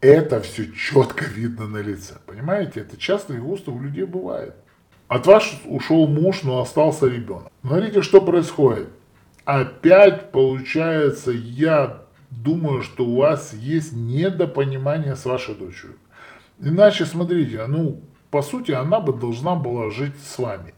это 0.00 0.40
все 0.40 0.70
четко 0.70 1.24
видно 1.24 1.66
на 1.66 1.78
лице. 1.78 2.14
Понимаете, 2.24 2.82
это 2.82 2.96
часто 2.96 3.34
и 3.34 3.38
густо 3.38 3.72
у 3.72 3.80
людей 3.80 4.04
бывает. 4.04 4.54
От 5.10 5.26
вас 5.26 5.52
ушел 5.64 6.06
муж, 6.06 6.44
но 6.44 6.60
остался 6.60 7.08
ребенок. 7.08 7.50
Смотрите, 7.62 8.00
что 8.00 8.20
происходит. 8.20 8.90
Опять 9.44 10.30
получается, 10.30 11.32
я 11.32 12.02
думаю, 12.30 12.82
что 12.82 13.04
у 13.04 13.16
вас 13.16 13.52
есть 13.52 13.92
недопонимание 13.92 15.16
с 15.16 15.24
вашей 15.24 15.56
дочерью. 15.56 15.96
Иначе, 16.60 17.06
смотрите, 17.06 17.66
ну, 17.66 18.00
по 18.30 18.40
сути, 18.40 18.70
она 18.70 19.00
бы 19.00 19.12
должна 19.12 19.56
была 19.56 19.90
жить 19.90 20.14
с 20.22 20.38
вами. 20.38 20.74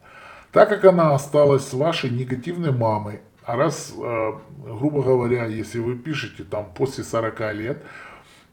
Так 0.51 0.71
как 0.71 0.87
она 0.87 1.15
осталась 1.15 1.69
с 1.69 1.75
вашей 1.75 2.09
негативной 2.09 2.73
мамой, 2.73 3.21
а 3.45 3.57
раз, 3.57 3.93
э, 3.95 4.33
грубо 4.65 5.03
говоря, 5.03 5.45
если 5.45 5.79
вы 5.79 5.95
пишете 5.95 6.45
там 6.45 6.73
после 6.75 7.05
40 7.05 7.53
лет, 7.53 7.85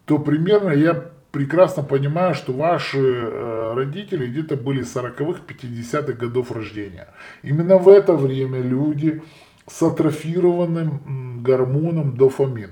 то 0.03 0.19
примерно 0.19 0.71
я 0.71 1.05
прекрасно 1.31 1.83
понимаю, 1.83 2.33
что 2.33 2.53
ваши 2.53 2.99
э, 2.99 3.73
родители 3.75 4.27
где-то 4.27 4.55
были 4.55 4.83
40-х, 4.83 5.41
50-х 5.47 6.13
годов 6.13 6.51
рождения. 6.51 7.07
Именно 7.43 7.77
в 7.77 7.89
это 7.89 8.13
время 8.13 8.61
люди 8.61 9.21
с 9.67 9.81
атрофированным 9.83 11.43
гормоном 11.43 12.15
дофамин, 12.17 12.71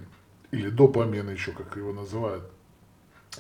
или 0.52 0.70
допамин 0.70 1.30
еще, 1.30 1.52
как 1.52 1.78
его 1.78 1.94
называют. 1.94 2.44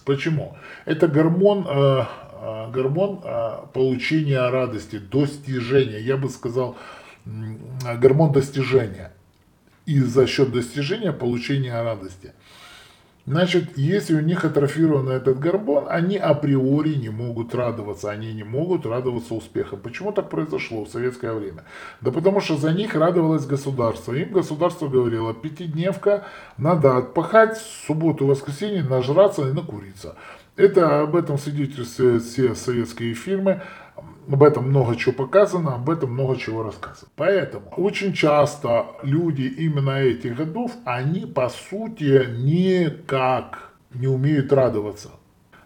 Почему? 0.05 0.55
Это 0.86 1.07
гормон, 1.07 1.65
э, 1.67 2.03
э, 2.41 2.71
гормон 2.71 3.21
э, 3.24 3.57
получения 3.74 4.47
радости, 4.50 5.00
достижения. 5.00 6.00
Я 6.00 6.17
бы 6.17 6.29
сказал, 6.29 6.77
гормон 7.25 8.31
достижения. 8.31 9.12
И 9.86 10.00
за 10.01 10.27
счет 10.27 10.51
достижения 10.51 11.13
получения 11.13 11.81
радости. 11.81 12.33
Значит, 13.27 13.77
если 13.77 14.15
у 14.15 14.22
них 14.22 14.46
атрофирован 14.46 15.10
этот 15.10 15.38
гормон, 15.38 15.84
они 15.89 16.15
априори 16.15 16.96
не 16.96 17.10
могут 17.10 17.53
радоваться, 17.53 18.10
они 18.10 18.34
не 18.34 18.46
могут 18.46 18.86
радоваться 18.86 19.34
успехам. 19.34 19.81
Почему 19.81 20.13
так 20.13 20.29
произошло 20.29 20.86
в 20.86 20.89
советское 20.89 21.34
время? 21.34 21.65
Да 22.00 22.12
потому 22.12 22.39
что 22.39 22.55
за 22.55 22.72
них 22.72 22.96
радовалось 22.96 23.46
государство. 23.46 24.13
Им 24.13 24.31
государство 24.31 24.88
говорило, 24.88 25.34
пятидневка, 25.34 26.24
надо 26.57 26.96
отпахать, 26.96 27.57
субботу, 27.86 28.25
воскресенье 28.25 28.81
нажраться 28.81 29.50
и 29.50 29.51
накуриться. 29.51 30.15
Это 30.55 31.01
об 31.01 31.13
этом 31.17 31.38
свидетельствуют 31.38 32.24
все 32.24 32.55
советские 32.55 33.13
фильмы. 33.13 33.62
Об 34.29 34.43
этом 34.43 34.69
много 34.69 34.96
чего 34.98 35.13
показано, 35.13 35.75
об 35.75 35.89
этом 35.89 36.12
много 36.12 36.36
чего 36.38 36.63
рассказано. 36.63 37.10
Поэтому 37.15 37.69
очень 37.77 38.13
часто 38.13 38.86
люди 39.01 39.43
именно 39.43 39.91
этих 39.91 40.36
годов, 40.36 40.72
они 40.84 41.25
по 41.25 41.50
сути 41.50 42.27
никак 42.38 43.72
не 43.93 44.07
умеют 44.07 44.51
радоваться. 44.51 45.12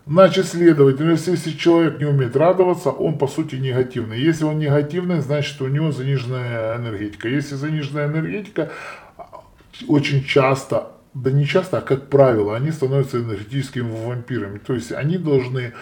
Значит, 0.05 0.47
следовательно, 0.47 1.11
если 1.11 1.51
человек 1.51 1.99
не 1.99 2.05
умеет 2.05 2.35
радоваться, 2.35 2.89
он 2.89 3.17
по 3.17 3.27
сути 3.27 3.55
негативный. 3.55 4.19
Если 4.19 4.43
он 4.43 4.59
негативный, 4.59 5.21
значит 5.21 5.61
у 5.61 5.67
него 5.67 5.91
заниженная 5.91 6.77
энергетика. 6.77 7.29
Если 7.29 7.55
заниженная 7.55 8.07
энергетика, 8.07 8.71
очень 9.87 10.23
часто, 10.23 10.91
да 11.13 11.31
не 11.31 11.45
часто, 11.45 11.79
а 11.79 11.81
как 11.81 12.09
правило, 12.09 12.55
они 12.55 12.71
становятся 12.71 13.19
энергетическими 13.19 14.05
вампирами. 14.05 14.57
То 14.59 14.73
есть 14.73 14.91
они 14.91 15.17
должны 15.17 15.73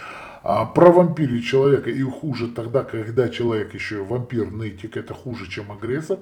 а, 0.42 0.64
провампирить 0.64 1.44
человека 1.44 1.90
и 1.90 2.02
хуже 2.02 2.48
тогда, 2.48 2.82
когда 2.82 3.28
человек 3.28 3.74
еще 3.74 4.02
вампир, 4.02 4.50
нытик, 4.50 4.96
это 4.96 5.12
хуже, 5.12 5.50
чем 5.50 5.70
агрессор, 5.70 6.18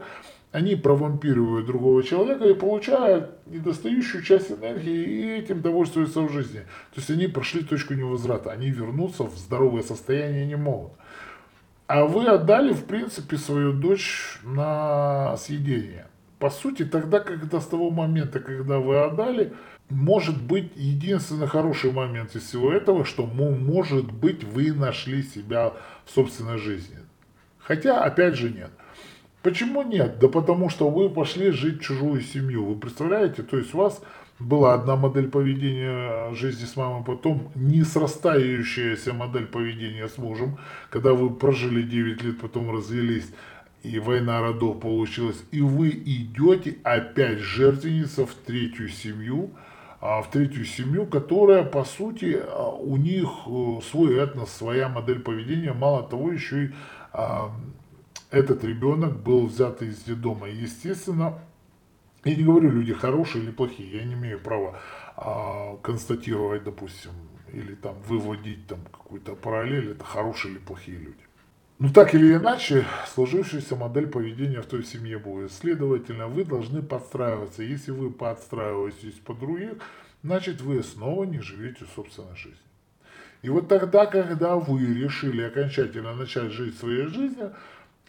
они 0.50 0.76
провампиривают 0.76 1.66
другого 1.66 2.02
человека 2.02 2.44
и 2.44 2.54
получают 2.54 3.30
недостающую 3.46 4.22
часть 4.22 4.50
энергии 4.50 5.04
и 5.04 5.38
этим 5.38 5.60
довольствуются 5.60 6.22
в 6.22 6.32
жизни. 6.32 6.60
То 6.94 6.96
есть 6.96 7.10
они 7.10 7.26
прошли 7.26 7.62
точку 7.62 7.94
невозврата, 7.94 8.50
они 8.50 8.70
вернуться 8.70 9.24
в 9.24 9.36
здоровое 9.36 9.82
состояние 9.82 10.46
не 10.46 10.56
могут. 10.56 10.92
А 11.86 12.04
вы 12.04 12.26
отдали, 12.26 12.72
в 12.72 12.84
принципе, 12.84 13.36
свою 13.36 13.72
дочь 13.72 14.40
на 14.42 15.36
съедение. 15.36 16.06
По 16.38 16.50
сути, 16.50 16.84
тогда, 16.84 17.20
когда 17.20 17.60
с 17.60 17.66
того 17.66 17.90
момента, 17.90 18.40
когда 18.40 18.78
вы 18.78 19.00
отдали, 19.00 19.54
может 19.90 20.40
быть, 20.42 20.72
единственный 20.76 21.46
хороший 21.46 21.92
момент 21.92 22.36
из 22.36 22.42
всего 22.42 22.72
этого, 22.72 23.04
что, 23.04 23.26
может 23.26 24.12
быть, 24.12 24.44
вы 24.44 24.72
нашли 24.72 25.22
себя 25.22 25.72
в 26.04 26.10
собственной 26.10 26.58
жизни. 26.58 26.98
Хотя, 27.58 28.02
опять 28.02 28.34
же, 28.34 28.50
нет. 28.50 28.70
Почему 29.42 29.82
нет? 29.82 30.18
Да 30.18 30.28
потому 30.28 30.68
что 30.68 30.90
вы 30.90 31.08
пошли 31.08 31.50
жить 31.50 31.78
в 31.78 31.82
чужую 31.82 32.20
семью. 32.20 32.66
Вы 32.66 32.76
представляете? 32.78 33.42
То 33.42 33.56
есть 33.56 33.72
у 33.72 33.78
вас 33.78 34.02
была 34.38 34.74
одна 34.74 34.96
модель 34.96 35.28
поведения 35.28 36.32
жизни 36.34 36.64
с 36.64 36.76
мамой, 36.76 37.04
потом 37.04 37.50
не 37.54 37.82
срастающаяся 37.82 39.12
модель 39.12 39.46
поведения 39.46 40.08
с 40.08 40.18
мужем, 40.18 40.58
когда 40.90 41.12
вы 41.12 41.30
прожили 41.30 41.82
9 41.82 42.22
лет, 42.22 42.40
потом 42.40 42.70
развелись, 42.70 43.30
и 43.82 43.98
война 43.98 44.40
родов 44.40 44.80
получилась, 44.80 45.42
и 45.50 45.60
вы 45.60 45.90
идете 45.90 46.78
опять 46.82 47.38
жертвенница 47.38 48.26
в 48.26 48.34
третью 48.34 48.88
семью, 48.88 49.50
в 50.00 50.28
третью 50.30 50.64
семью, 50.64 51.06
которая, 51.06 51.64
по 51.64 51.84
сути, 51.84 52.40
а, 52.40 52.68
у 52.68 52.96
них 52.96 53.28
э, 53.46 53.80
свой 53.90 54.16
этнос, 54.16 54.52
своя 54.52 54.88
модель 54.88 55.20
поведения. 55.20 55.72
Мало 55.72 56.04
того, 56.04 56.30
еще 56.30 56.66
и 56.66 56.70
а, 57.12 57.50
этот 58.30 58.62
ребенок 58.62 59.20
был 59.20 59.46
взят 59.46 59.82
из 59.82 60.02
детдома. 60.04 60.48
Естественно, 60.48 61.40
я 62.24 62.36
не 62.36 62.44
говорю, 62.44 62.70
люди 62.70 62.92
хорошие 62.92 63.42
или 63.42 63.50
плохие, 63.50 63.98
я 63.98 64.04
не 64.04 64.14
имею 64.14 64.40
права 64.40 64.78
констатировать, 65.82 66.62
допустим, 66.62 67.10
или 67.52 67.74
там 67.74 67.96
выводить 68.06 68.66
там 68.68 68.78
какую-то 68.92 69.34
параллель, 69.34 69.92
это 69.92 70.04
хорошие 70.04 70.52
или 70.52 70.58
плохие 70.60 70.98
люди. 70.98 71.27
Ну 71.80 71.90
так 71.90 72.12
или 72.12 72.34
иначе, 72.34 72.84
сложившаяся 73.06 73.76
модель 73.76 74.08
поведения 74.08 74.60
в 74.60 74.66
той 74.66 74.82
семье 74.82 75.16
будет. 75.16 75.52
Следовательно, 75.52 76.26
вы 76.26 76.44
должны 76.44 76.82
подстраиваться. 76.82 77.62
Если 77.62 77.92
вы 77.92 78.10
подстраиваетесь 78.10 79.14
под 79.24 79.38
других, 79.38 79.74
значит 80.24 80.60
вы 80.60 80.82
снова 80.82 81.22
не 81.22 81.40
живете 81.40 81.84
собственной 81.94 82.34
жизнью. 82.34 82.58
И 83.42 83.48
вот 83.48 83.68
тогда, 83.68 84.06
когда 84.06 84.56
вы 84.56 84.86
решили 84.86 85.42
окончательно 85.42 86.16
начать 86.16 86.50
жить 86.50 86.76
своей 86.76 87.06
жизнью, 87.06 87.54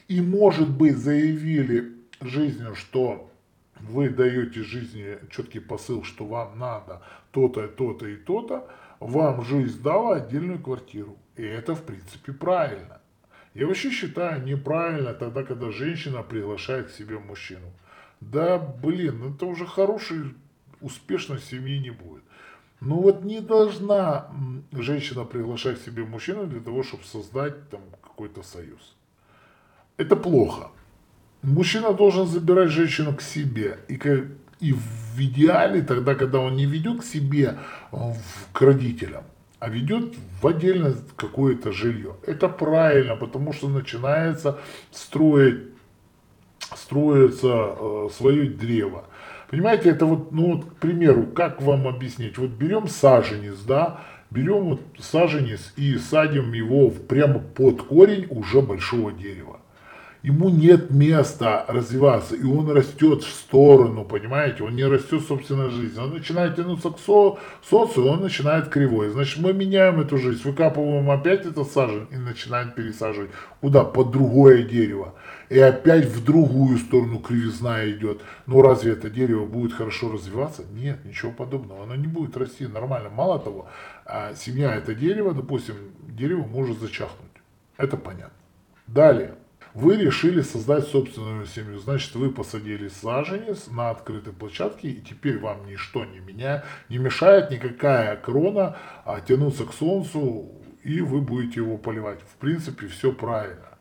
и 0.08 0.20
может 0.20 0.68
быть 0.68 0.98
заявили 0.98 1.94
жизнью, 2.22 2.74
что 2.74 3.32
вы 3.80 4.10
даете 4.10 4.64
жизни 4.64 5.20
четкий 5.30 5.60
посыл, 5.60 6.04
что 6.04 6.26
вам 6.26 6.58
надо 6.58 7.04
то-то, 7.30 7.68
то-то 7.68 8.08
и 8.08 8.16
то-то, 8.16 8.68
вам 9.00 9.46
жизнь 9.46 9.80
дала 9.84 10.16
отдельную 10.16 10.58
квартиру. 10.58 11.16
И 11.36 11.44
это 11.44 11.76
в 11.76 11.84
принципе 11.84 12.34
правильно. 12.34 13.00
Я 13.54 13.68
вообще 13.68 13.90
считаю 13.92 14.44
неправильно 14.44 15.14
тогда, 15.14 15.44
когда 15.44 15.72
женщина 15.72 16.24
приглашает 16.24 16.88
к 16.88 16.92
себе 16.92 17.20
мужчину. 17.20 17.72
Да, 18.22 18.58
блин, 18.58 19.20
ну 19.20 19.34
это 19.34 19.46
уже 19.46 19.66
хорошей, 19.66 20.36
успешной 20.82 21.40
семьи 21.40 21.80
не 21.80 21.90
будет. 21.90 22.24
Но 22.82 23.02
вот 23.02 23.24
не 23.24 23.42
должна 23.42 24.32
женщина 24.72 25.26
приглашать 25.26 25.80
к 25.80 25.86
себе 25.86 26.04
мужчину 26.06 26.48
для 26.48 26.62
того, 26.62 26.84
чтобы 26.84 27.04
создать 27.04 27.70
там 27.70 27.82
какой-то 28.02 28.44
союз. 28.44 28.96
Это 29.98 30.16
плохо. 30.16 30.72
Мужчина 31.42 31.94
должен 31.94 32.28
забирать 32.28 32.70
женщину 32.70 33.16
к 33.16 33.22
себе. 33.22 33.80
И, 33.90 33.98
как, 33.98 34.26
и 34.62 34.74
в 34.74 35.20
идеале 35.20 35.82
тогда, 35.82 36.16
когда 36.16 36.40
он 36.40 36.56
не 36.56 36.66
ведет 36.66 37.02
к 37.02 37.04
себе, 37.04 37.58
к 38.54 38.62
родителям, 38.62 39.24
а 39.60 39.70
ведет 39.70 40.16
в 40.42 40.48
отдельно 40.48 40.96
какое-то 41.16 41.72
жилье. 41.72 42.16
Это 42.26 42.48
правильно, 42.48 43.16
потому 43.16 43.54
что 43.54 43.68
начинается 43.68 44.60
строить, 44.92 45.66
строится 46.76 47.76
э, 47.78 48.08
свое 48.12 48.50
древо. 48.50 49.06
Понимаете, 49.50 49.90
это 49.90 50.06
вот, 50.06 50.32
ну 50.32 50.56
вот, 50.56 50.66
к 50.66 50.74
примеру, 50.76 51.28
как 51.28 51.62
вам 51.62 51.88
объяснить? 51.88 52.38
Вот 52.38 52.52
берем 52.52 52.88
саженец, 52.88 53.60
да, 53.62 54.02
берем 54.30 54.70
вот 54.70 54.82
саженец 55.00 55.74
и 55.76 55.98
садим 55.98 56.54
его 56.54 56.90
прямо 56.90 57.40
под 57.40 57.82
корень 57.82 58.28
уже 58.30 58.62
большого 58.62 59.12
дерева 59.12 59.60
ему 60.22 60.50
нет 60.50 60.92
места 60.92 61.66
развиваться, 61.68 62.36
и 62.36 62.44
он 62.44 62.70
растет 62.70 63.24
в 63.24 63.30
сторону, 63.30 64.04
понимаете, 64.04 64.64
он 64.64 64.76
не 64.76 64.84
растет 64.84 65.24
собственной 65.24 65.70
жизнью, 65.70 66.04
он 66.04 66.14
начинает 66.14 66.56
тянуться 66.56 66.90
к 66.90 67.00
со 67.00 67.38
социуму, 67.64 68.12
он 68.12 68.22
начинает 68.22 68.68
кривой, 68.68 69.10
значит, 69.10 69.40
мы 69.40 69.54
меняем 69.54 70.00
эту 70.02 70.18
жизнь, 70.18 70.42
выкапываем 70.44 71.10
опять 71.10 71.46
этот 71.46 71.72
сажен 71.72 72.08
и 72.12 72.18
начинаем 72.18 72.72
пересаживать, 72.72 73.30
куда? 73.62 73.84
Под 73.86 74.12
другое 74.12 74.64
дерево, 74.64 75.16
и 75.50 75.58
опять 75.58 76.06
в 76.08 76.24
другую 76.24 76.78
сторону 76.80 77.20
кривизна 77.20 77.90
идет, 77.90 78.22
но 78.46 78.62
разве 78.62 78.94
это 78.94 79.10
дерево 79.10 79.46
будет 79.46 79.74
хорошо 79.74 80.12
развиваться? 80.12 80.64
Нет, 80.74 81.06
ничего 81.06 81.32
подобного, 81.32 81.84
оно 81.84 81.96
не 81.96 82.08
будет 82.08 82.36
расти 82.36 82.68
нормально, 82.68 83.10
мало 83.10 83.40
того, 83.40 83.68
а 84.06 84.34
семья 84.36 84.76
это 84.76 84.94
дерево, 84.94 85.34
допустим, 85.34 85.76
дерево 86.10 86.46
может 86.46 86.80
зачахнуть, 86.80 87.32
это 87.78 87.96
понятно. 87.96 88.34
Далее. 88.88 89.36
Вы 89.74 89.98
решили 89.98 90.42
создать 90.42 90.88
собственную 90.88 91.46
семью, 91.46 91.78
значит, 91.78 92.16
вы 92.16 92.32
посадили 92.32 92.88
саженец 92.88 93.68
на 93.68 93.92
открытой 93.92 94.34
площадке, 94.34 94.90
и 94.90 95.02
теперь 95.02 95.38
вам 95.38 95.68
ничто 95.68 96.06
не, 96.06 96.20
меня, 96.20 96.64
не 96.90 96.98
мешает 96.98 97.52
никакая 97.52 98.16
крона 98.16 98.78
а, 99.06 99.22
тянуться 99.22 99.66
к 99.66 99.74
солнцу, 99.74 100.52
и 100.84 101.02
вы 101.02 101.22
будете 101.22 101.60
его 101.60 101.78
поливать. 101.78 102.20
В 102.22 102.38
принципе, 102.38 102.88
все 102.88 103.12
правильно. 103.12 103.78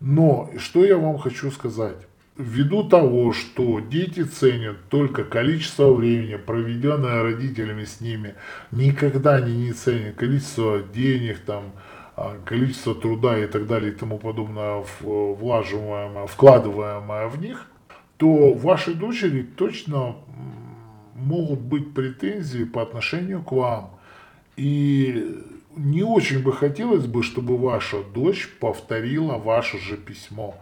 Но 0.00 0.50
что 0.58 0.84
я 0.84 0.96
вам 0.96 1.18
хочу 1.18 1.50
сказать? 1.50 2.06
Ввиду 2.36 2.86
того, 2.86 3.32
что 3.32 3.80
дети 3.80 4.22
ценят 4.22 4.90
только 4.90 5.24
количество 5.24 5.92
времени, 5.92 6.36
проведенное 6.36 7.22
родителями 7.22 7.84
с 7.84 8.02
ними, 8.02 8.34
никогда 8.70 9.36
они 9.36 9.56
не 9.56 9.72
ценят 9.72 10.16
количество 10.16 10.82
денег, 10.82 11.38
там, 11.38 11.72
количество 12.44 12.94
труда 12.94 13.38
и 13.38 13.46
так 13.46 13.66
далее 13.66 13.92
и 13.92 13.94
тому 13.94 14.18
подобное, 14.18 14.84
влаживаемое, 15.00 16.26
вкладываемое 16.26 17.28
в 17.28 17.40
них, 17.40 17.70
то 18.16 18.54
вашей 18.54 18.94
дочери 18.94 19.42
точно 19.42 20.16
могут 21.14 21.60
быть 21.60 21.94
претензии 21.94 22.64
по 22.64 22.82
отношению 22.82 23.42
к 23.42 23.52
вам. 23.52 23.90
И 24.56 25.42
не 25.76 26.02
очень 26.02 26.42
бы 26.42 26.52
хотелось 26.52 27.06
бы, 27.06 27.22
чтобы 27.22 27.58
ваша 27.58 28.02
дочь 28.02 28.48
повторила 28.60 29.36
ваше 29.36 29.78
же 29.78 29.96
письмо, 29.98 30.54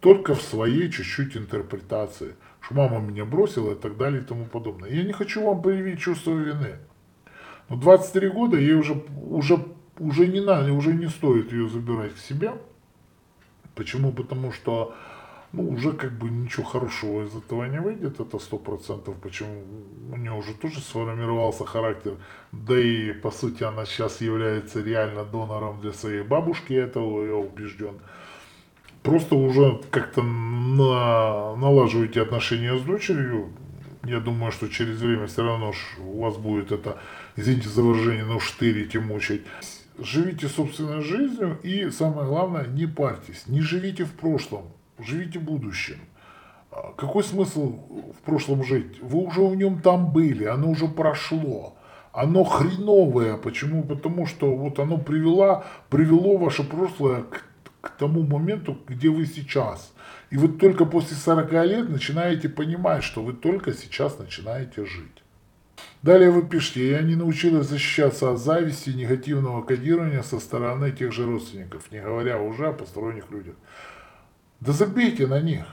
только 0.00 0.34
в 0.34 0.42
своей 0.42 0.90
чуть-чуть 0.90 1.36
интерпретации, 1.36 2.34
что 2.60 2.74
мама 2.74 2.98
меня 2.98 3.24
бросила 3.24 3.72
и 3.72 3.76
так 3.76 3.96
далее 3.96 4.22
и 4.22 4.24
тому 4.24 4.46
подобное. 4.46 4.90
Я 4.90 5.04
не 5.04 5.12
хочу 5.12 5.44
вам 5.44 5.62
проявить 5.62 6.00
чувство 6.00 6.32
вины. 6.32 6.78
Но 7.68 7.76
23 7.76 8.28
года 8.28 8.56
ей 8.56 8.74
уже, 8.74 9.00
уже, 9.28 9.64
уже 9.98 10.26
не 10.26 10.40
надо, 10.40 10.72
уже 10.72 10.94
не 10.94 11.08
стоит 11.08 11.52
ее 11.52 11.68
забирать 11.68 12.14
к 12.14 12.18
себе. 12.18 12.52
Почему? 13.74 14.12
Потому 14.12 14.52
что 14.52 14.94
ну, 15.52 15.70
уже 15.70 15.92
как 15.92 16.12
бы 16.12 16.28
ничего 16.28 16.64
хорошего 16.64 17.24
из 17.24 17.34
этого 17.34 17.64
не 17.64 17.80
выйдет, 17.80 18.20
это 18.20 18.38
сто 18.38 18.58
процентов, 18.58 19.16
почему 19.22 19.64
у 20.12 20.16
нее 20.16 20.32
уже 20.32 20.54
тоже 20.54 20.80
сформировался 20.80 21.64
характер, 21.64 22.16
да 22.52 22.78
и 22.78 23.12
по 23.12 23.30
сути 23.30 23.62
она 23.62 23.86
сейчас 23.86 24.20
является 24.20 24.82
реально 24.82 25.24
донором 25.24 25.80
для 25.80 25.92
своей 25.92 26.22
бабушки, 26.22 26.72
этого 26.72 27.24
я 27.24 27.34
убежден. 27.34 27.94
Просто 29.02 29.36
уже 29.36 29.80
как-то 29.90 30.22
на, 30.22 31.56
налаживаете 31.56 32.22
отношения 32.22 32.76
с 32.76 32.82
дочерью, 32.82 33.50
я 34.04 34.20
думаю, 34.20 34.52
что 34.52 34.68
через 34.68 35.00
время 35.00 35.26
все 35.26 35.42
равно 35.42 35.72
у 35.98 36.22
вас 36.22 36.36
будет 36.36 36.72
это, 36.72 36.98
извините 37.36 37.68
за 37.68 37.82
выражение, 37.82 38.24
но 38.24 38.40
штырить 38.40 38.94
и 38.94 38.98
мучить. 38.98 39.42
Живите 39.98 40.48
собственной 40.48 41.02
жизнью 41.02 41.58
и 41.62 41.90
самое 41.90 42.28
главное, 42.28 42.66
не 42.66 42.86
парьтесь, 42.86 43.46
не 43.46 43.60
живите 43.60 44.04
в 44.04 44.12
прошлом 44.12 44.72
живите 44.98 45.38
будущим. 45.38 45.98
А 46.70 46.92
какой 46.96 47.22
смысл 47.22 48.12
в 48.12 48.24
прошлом 48.24 48.64
жить? 48.64 49.00
Вы 49.00 49.20
уже 49.20 49.40
в 49.40 49.56
нем 49.56 49.80
там 49.80 50.12
были, 50.12 50.44
оно 50.44 50.70
уже 50.70 50.88
прошло. 50.88 51.76
Оно 52.12 52.44
хреновое. 52.44 53.36
Почему? 53.36 53.82
Потому 53.82 54.26
что 54.26 54.54
вот 54.54 54.78
оно 54.78 54.98
привело, 54.98 55.64
привело 55.90 56.36
ваше 56.38 56.64
прошлое 56.64 57.22
к, 57.22 57.44
к 57.80 57.90
тому 57.98 58.22
моменту, 58.22 58.78
где 58.88 59.10
вы 59.10 59.26
сейчас. 59.26 59.92
И 60.30 60.36
вы 60.36 60.48
только 60.48 60.86
после 60.86 61.16
40 61.16 61.52
лет 61.52 61.88
начинаете 61.88 62.48
понимать, 62.48 63.04
что 63.04 63.22
вы 63.22 63.32
только 63.32 63.72
сейчас 63.74 64.18
начинаете 64.18 64.86
жить. 64.86 65.22
Далее 66.02 66.30
вы 66.30 66.46
пишете, 66.46 66.90
я 66.90 67.02
не 67.02 67.16
научилась 67.16 67.68
защищаться 67.68 68.30
от 68.30 68.38
зависти 68.38 68.90
и 68.90 68.94
негативного 68.94 69.62
кодирования 69.62 70.22
со 70.22 70.38
стороны 70.38 70.92
тех 70.92 71.12
же 71.12 71.24
родственников, 71.24 71.90
не 71.90 72.00
говоря 72.00 72.40
уже 72.40 72.68
о 72.68 72.72
посторонних 72.72 73.30
людях. 73.30 73.54
Да 74.60 74.72
забейте 74.72 75.26
на 75.26 75.40
них. 75.40 75.64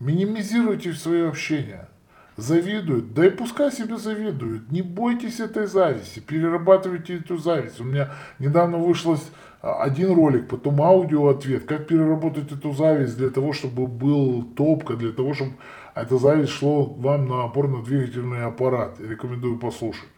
Минимизируйте 0.00 0.92
свое 0.94 1.28
общение. 1.28 1.88
Завидуют, 2.36 3.12
да 3.12 3.26
и 3.26 3.30
пускай 3.30 3.70
себе 3.70 3.98
завидуют. 3.98 4.72
Не 4.72 4.80
бойтесь 4.80 5.38
этой 5.38 5.66
зависти, 5.66 6.18
перерабатывайте 6.18 7.18
эту 7.18 7.36
зависть. 7.36 7.78
У 7.78 7.84
меня 7.84 8.10
недавно 8.38 8.78
вышел 8.78 9.18
один 9.60 10.14
ролик, 10.14 10.48
потом 10.48 10.80
аудио 10.82 11.28
ответ, 11.28 11.64
как 11.64 11.86
переработать 11.86 12.50
эту 12.50 12.72
зависть 12.72 13.16
для 13.16 13.30
того, 13.30 13.52
чтобы 13.52 13.86
был 13.86 14.42
топка, 14.56 14.96
для 14.96 15.12
того, 15.12 15.34
чтобы 15.34 15.52
эта 15.94 16.18
зависть 16.18 16.52
шло 16.52 16.84
вам 16.84 17.28
на 17.28 17.44
опорно-двигательный 17.44 18.44
аппарат. 18.44 18.98
Рекомендую 19.00 19.58
послушать. 19.58 20.08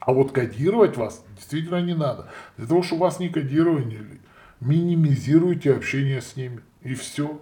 А 0.00 0.12
вот 0.12 0.32
кодировать 0.32 0.96
вас 0.96 1.24
действительно 1.36 1.80
не 1.82 1.94
надо. 1.94 2.28
Для 2.56 2.66
того, 2.66 2.82
чтобы 2.82 3.02
вас 3.02 3.20
не 3.20 3.28
кодировали, 3.28 4.20
минимизируйте 4.60 5.74
общение 5.74 6.20
с 6.20 6.36
ними. 6.36 6.60
И 6.82 6.94
все. 6.94 7.40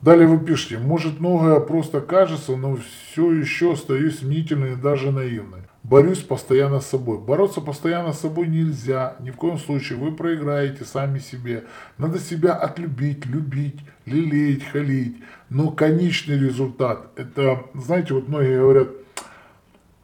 Далее 0.00 0.28
вы 0.28 0.38
пишете, 0.38 0.78
может 0.78 1.18
многое 1.18 1.58
просто 1.60 2.00
кажется, 2.00 2.56
но 2.56 2.76
все 2.76 3.32
еще 3.32 3.72
остаюсь 3.72 4.22
мнительной 4.22 4.72
и 4.72 4.76
даже 4.76 5.10
наивной. 5.10 5.62
Борюсь 5.88 6.20
постоянно 6.20 6.80
с 6.80 6.86
собой. 6.86 7.18
Бороться 7.18 7.62
постоянно 7.62 8.12
с 8.12 8.20
собой 8.20 8.46
нельзя. 8.46 9.16
Ни 9.20 9.30
в 9.30 9.36
коем 9.36 9.58
случае. 9.58 9.98
Вы 9.98 10.12
проиграете 10.12 10.84
сами 10.84 11.18
себе. 11.18 11.64
Надо 11.96 12.18
себя 12.18 12.52
отлюбить, 12.52 13.24
любить, 13.24 13.80
лелеять, 14.04 14.64
халить. 14.64 15.16
Но 15.48 15.70
конечный 15.70 16.38
результат, 16.38 17.10
это, 17.16 17.64
знаете, 17.72 18.12
вот 18.12 18.28
многие 18.28 18.58
говорят, 18.58 18.88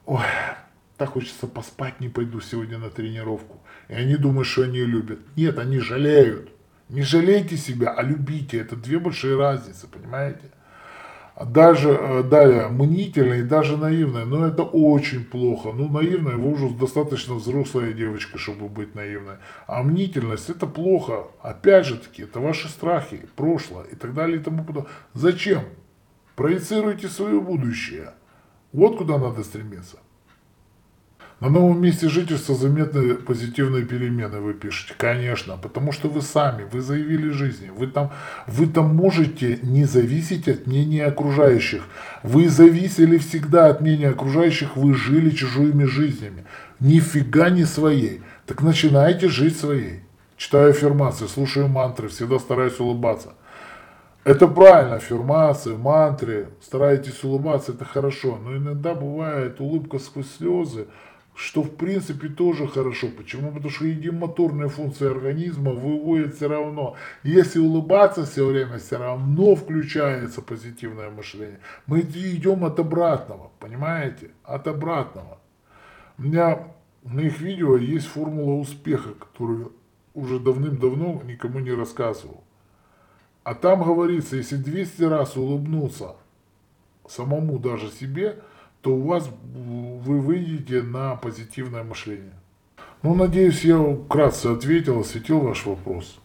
ой, 0.07 0.25
так 0.97 1.11
хочется 1.11 1.47
поспать, 1.47 2.01
не 2.01 2.09
пойду 2.09 2.41
сегодня 2.41 2.79
на 2.79 2.89
тренировку. 2.89 3.61
И 3.89 3.93
они 3.93 4.17
думают, 4.17 4.49
что 4.49 4.63
они 4.63 4.79
любят. 4.79 5.19
Нет, 5.37 5.59
они 5.59 5.81
жалеют. 5.81 6.49
Не 6.89 7.03
жалейте 7.03 7.59
себя, 7.59 7.91
а 7.91 8.03
любите. 8.03 8.57
Это 8.59 8.75
две 8.75 8.99
большие 8.99 9.37
разницы, 9.37 9.87
понимаете? 9.87 10.51
Даже, 11.43 11.91
э, 11.91 12.23
далее, 12.23 12.69
мнительная 12.69 13.41
и 13.41 13.43
даже 13.43 13.77
наивная, 13.77 14.25
но 14.25 14.47
это 14.47 14.63
очень 14.63 15.25
плохо. 15.25 15.73
Ну, 15.73 15.89
наивная, 15.89 16.37
вы 16.37 16.53
уже 16.53 16.71
достаточно 16.71 17.35
взрослая 17.35 17.93
девочка, 17.93 18.39
чтобы 18.39 18.69
быть 18.69 18.95
наивной. 18.95 19.37
А 19.67 19.83
мнительность, 19.83 20.49
это 20.49 20.69
плохо. 20.69 21.27
Опять 21.43 21.87
же 21.87 21.97
таки, 21.97 22.23
это 22.23 22.39
ваши 22.39 22.69
страхи, 22.69 23.27
прошлое 23.35 23.85
и 23.85 23.97
так 23.97 24.15
далее 24.15 24.39
и 24.39 24.43
тому 24.43 24.63
подобное. 24.63 24.93
Зачем? 25.13 25.65
Проецируйте 26.37 27.09
свое 27.09 27.41
будущее. 27.41 28.13
Вот 28.73 28.97
куда 28.97 29.19
надо 29.19 29.43
стремиться. 29.43 29.99
На 31.45 31.51
новом 31.51 31.83
месте 31.83 32.09
жительства 32.09 32.55
заметны 32.55 33.17
позитивные 33.17 33.85
перемены, 33.85 34.41
вы 34.41 34.55
пишете. 34.55 34.95
Конечно, 34.97 35.59
потому 35.59 35.93
что 35.93 36.09
вы 36.09 36.23
сами, 36.23 36.65
вы 36.73 36.81
заявили 36.81 37.29
жизни. 37.29 37.69
Вы 37.69 37.87
там, 37.87 38.13
вы 38.47 38.67
там 38.67 38.97
можете 38.97 39.59
не 39.61 39.85
зависеть 39.85 40.49
от 40.49 40.67
мнения 40.67 41.05
окружающих. 41.05 41.83
Вы 42.23 42.49
зависели 42.49 43.19
всегда 43.19 43.67
от 43.67 43.83
мнения 43.83 44.09
окружающих, 44.09 44.75
вы 44.75 44.95
жили 44.95 45.29
чужими 45.29 45.85
жизнями. 45.85 46.47
Нифига 46.81 47.51
не 47.51 47.67
своей. 47.67 48.23
Так 48.47 48.63
начинайте 48.63 49.29
жить 49.29 49.59
своей. 49.59 50.01
Читаю 50.39 50.71
аффирмации, 50.71 51.27
слушаю 51.27 51.69
мантры, 51.69 52.09
всегда 52.09 52.39
стараюсь 52.39 52.81
улыбаться. 52.81 53.35
Это 54.25 54.49
правильно, 54.49 54.95
аффирмации, 54.95 55.77
мантры, 55.77 56.49
старайтесь 56.63 57.23
улыбаться, 57.23 57.73
это 57.73 57.85
хорошо. 57.85 58.39
Но 58.43 58.57
иногда 58.57 58.95
бывает 58.95 59.61
улыбка 59.61 59.99
сквозь 59.99 60.35
слезы, 60.39 60.87
что 61.35 61.63
в 61.63 61.77
принципе 61.77 62.29
тоже 62.29 62.69
хорошо. 62.69 63.09
Почему? 63.09 63.49
Потому 63.49 63.71
что 63.71 63.87
едимоторные 63.87 64.69
функции 64.69 65.11
организма 65.11 65.73
выводят 65.73 66.37
все 66.37 66.49
равно. 66.49 66.95
Если 67.25 67.59
улыбаться 67.59 68.25
все 68.25 68.47
время, 68.47 68.79
все 68.79 68.99
равно 68.99 69.57
включается 69.57 70.43
позитивное 70.43 71.11
мышление. 71.11 71.59
Мы 71.87 72.01
идем 72.01 72.65
от 72.65 72.79
обратного, 72.79 73.51
понимаете? 73.59 74.31
От 74.45 74.69
обратного. 74.69 75.41
У 76.19 76.23
меня 76.23 76.69
на 77.03 77.21
их 77.21 77.41
видео 77.41 77.77
есть 77.77 78.07
формула 78.07 78.55
успеха, 78.61 79.15
которую 79.15 79.73
уже 80.15 80.39
давным-давно 80.39 81.21
никому 81.25 81.59
не 81.59 81.73
рассказывал. 81.73 82.45
А 83.43 83.55
там 83.57 83.83
говорится, 83.83 84.37
если 84.37 84.57
200 84.57 85.03
раз 85.03 85.37
улыбнуться 85.37 86.15
самому 87.09 87.59
даже 87.59 87.91
себе– 87.91 88.39
то 88.85 88.91
у 88.91 89.01
вас 89.01 89.29
вы 89.55 90.21
выйдете 90.21 90.83
на 90.83 91.17
позитивное 91.17 91.83
мышление. 91.83 92.35
Ну, 93.03 93.15
надеюсь, 93.15 93.65
я 93.65 93.79
вкратце 93.79 94.49
ответил, 94.49 95.01
осветил 95.01 95.41
ваш 95.41 95.65
вопрос. 95.65 96.21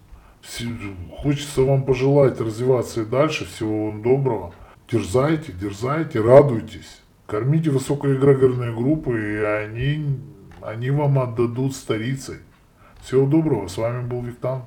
Хочется 1.17 1.61
вам 1.61 1.83
пожелать 1.83 2.39
развиваться 2.41 3.01
и 3.01 3.05
дальше. 3.05 3.45
Всего 3.45 3.87
вам 3.87 4.01
доброго. 4.01 4.53
Дерзайте, 4.91 5.53
дерзайте, 5.53 6.19
радуйтесь. 6.19 7.01
Кормите 7.27 7.69
высокоэгрегорные 7.69 8.75
группы, 8.75 9.11
и 9.11 9.35
они, 9.37 10.19
они 10.61 10.91
вам 10.91 11.17
отдадут 11.19 11.75
старицей. 11.75 12.39
Всего 13.01 13.25
доброго. 13.25 13.69
С 13.69 13.77
вами 13.77 14.05
был 14.05 14.21
Виктан. 14.21 14.63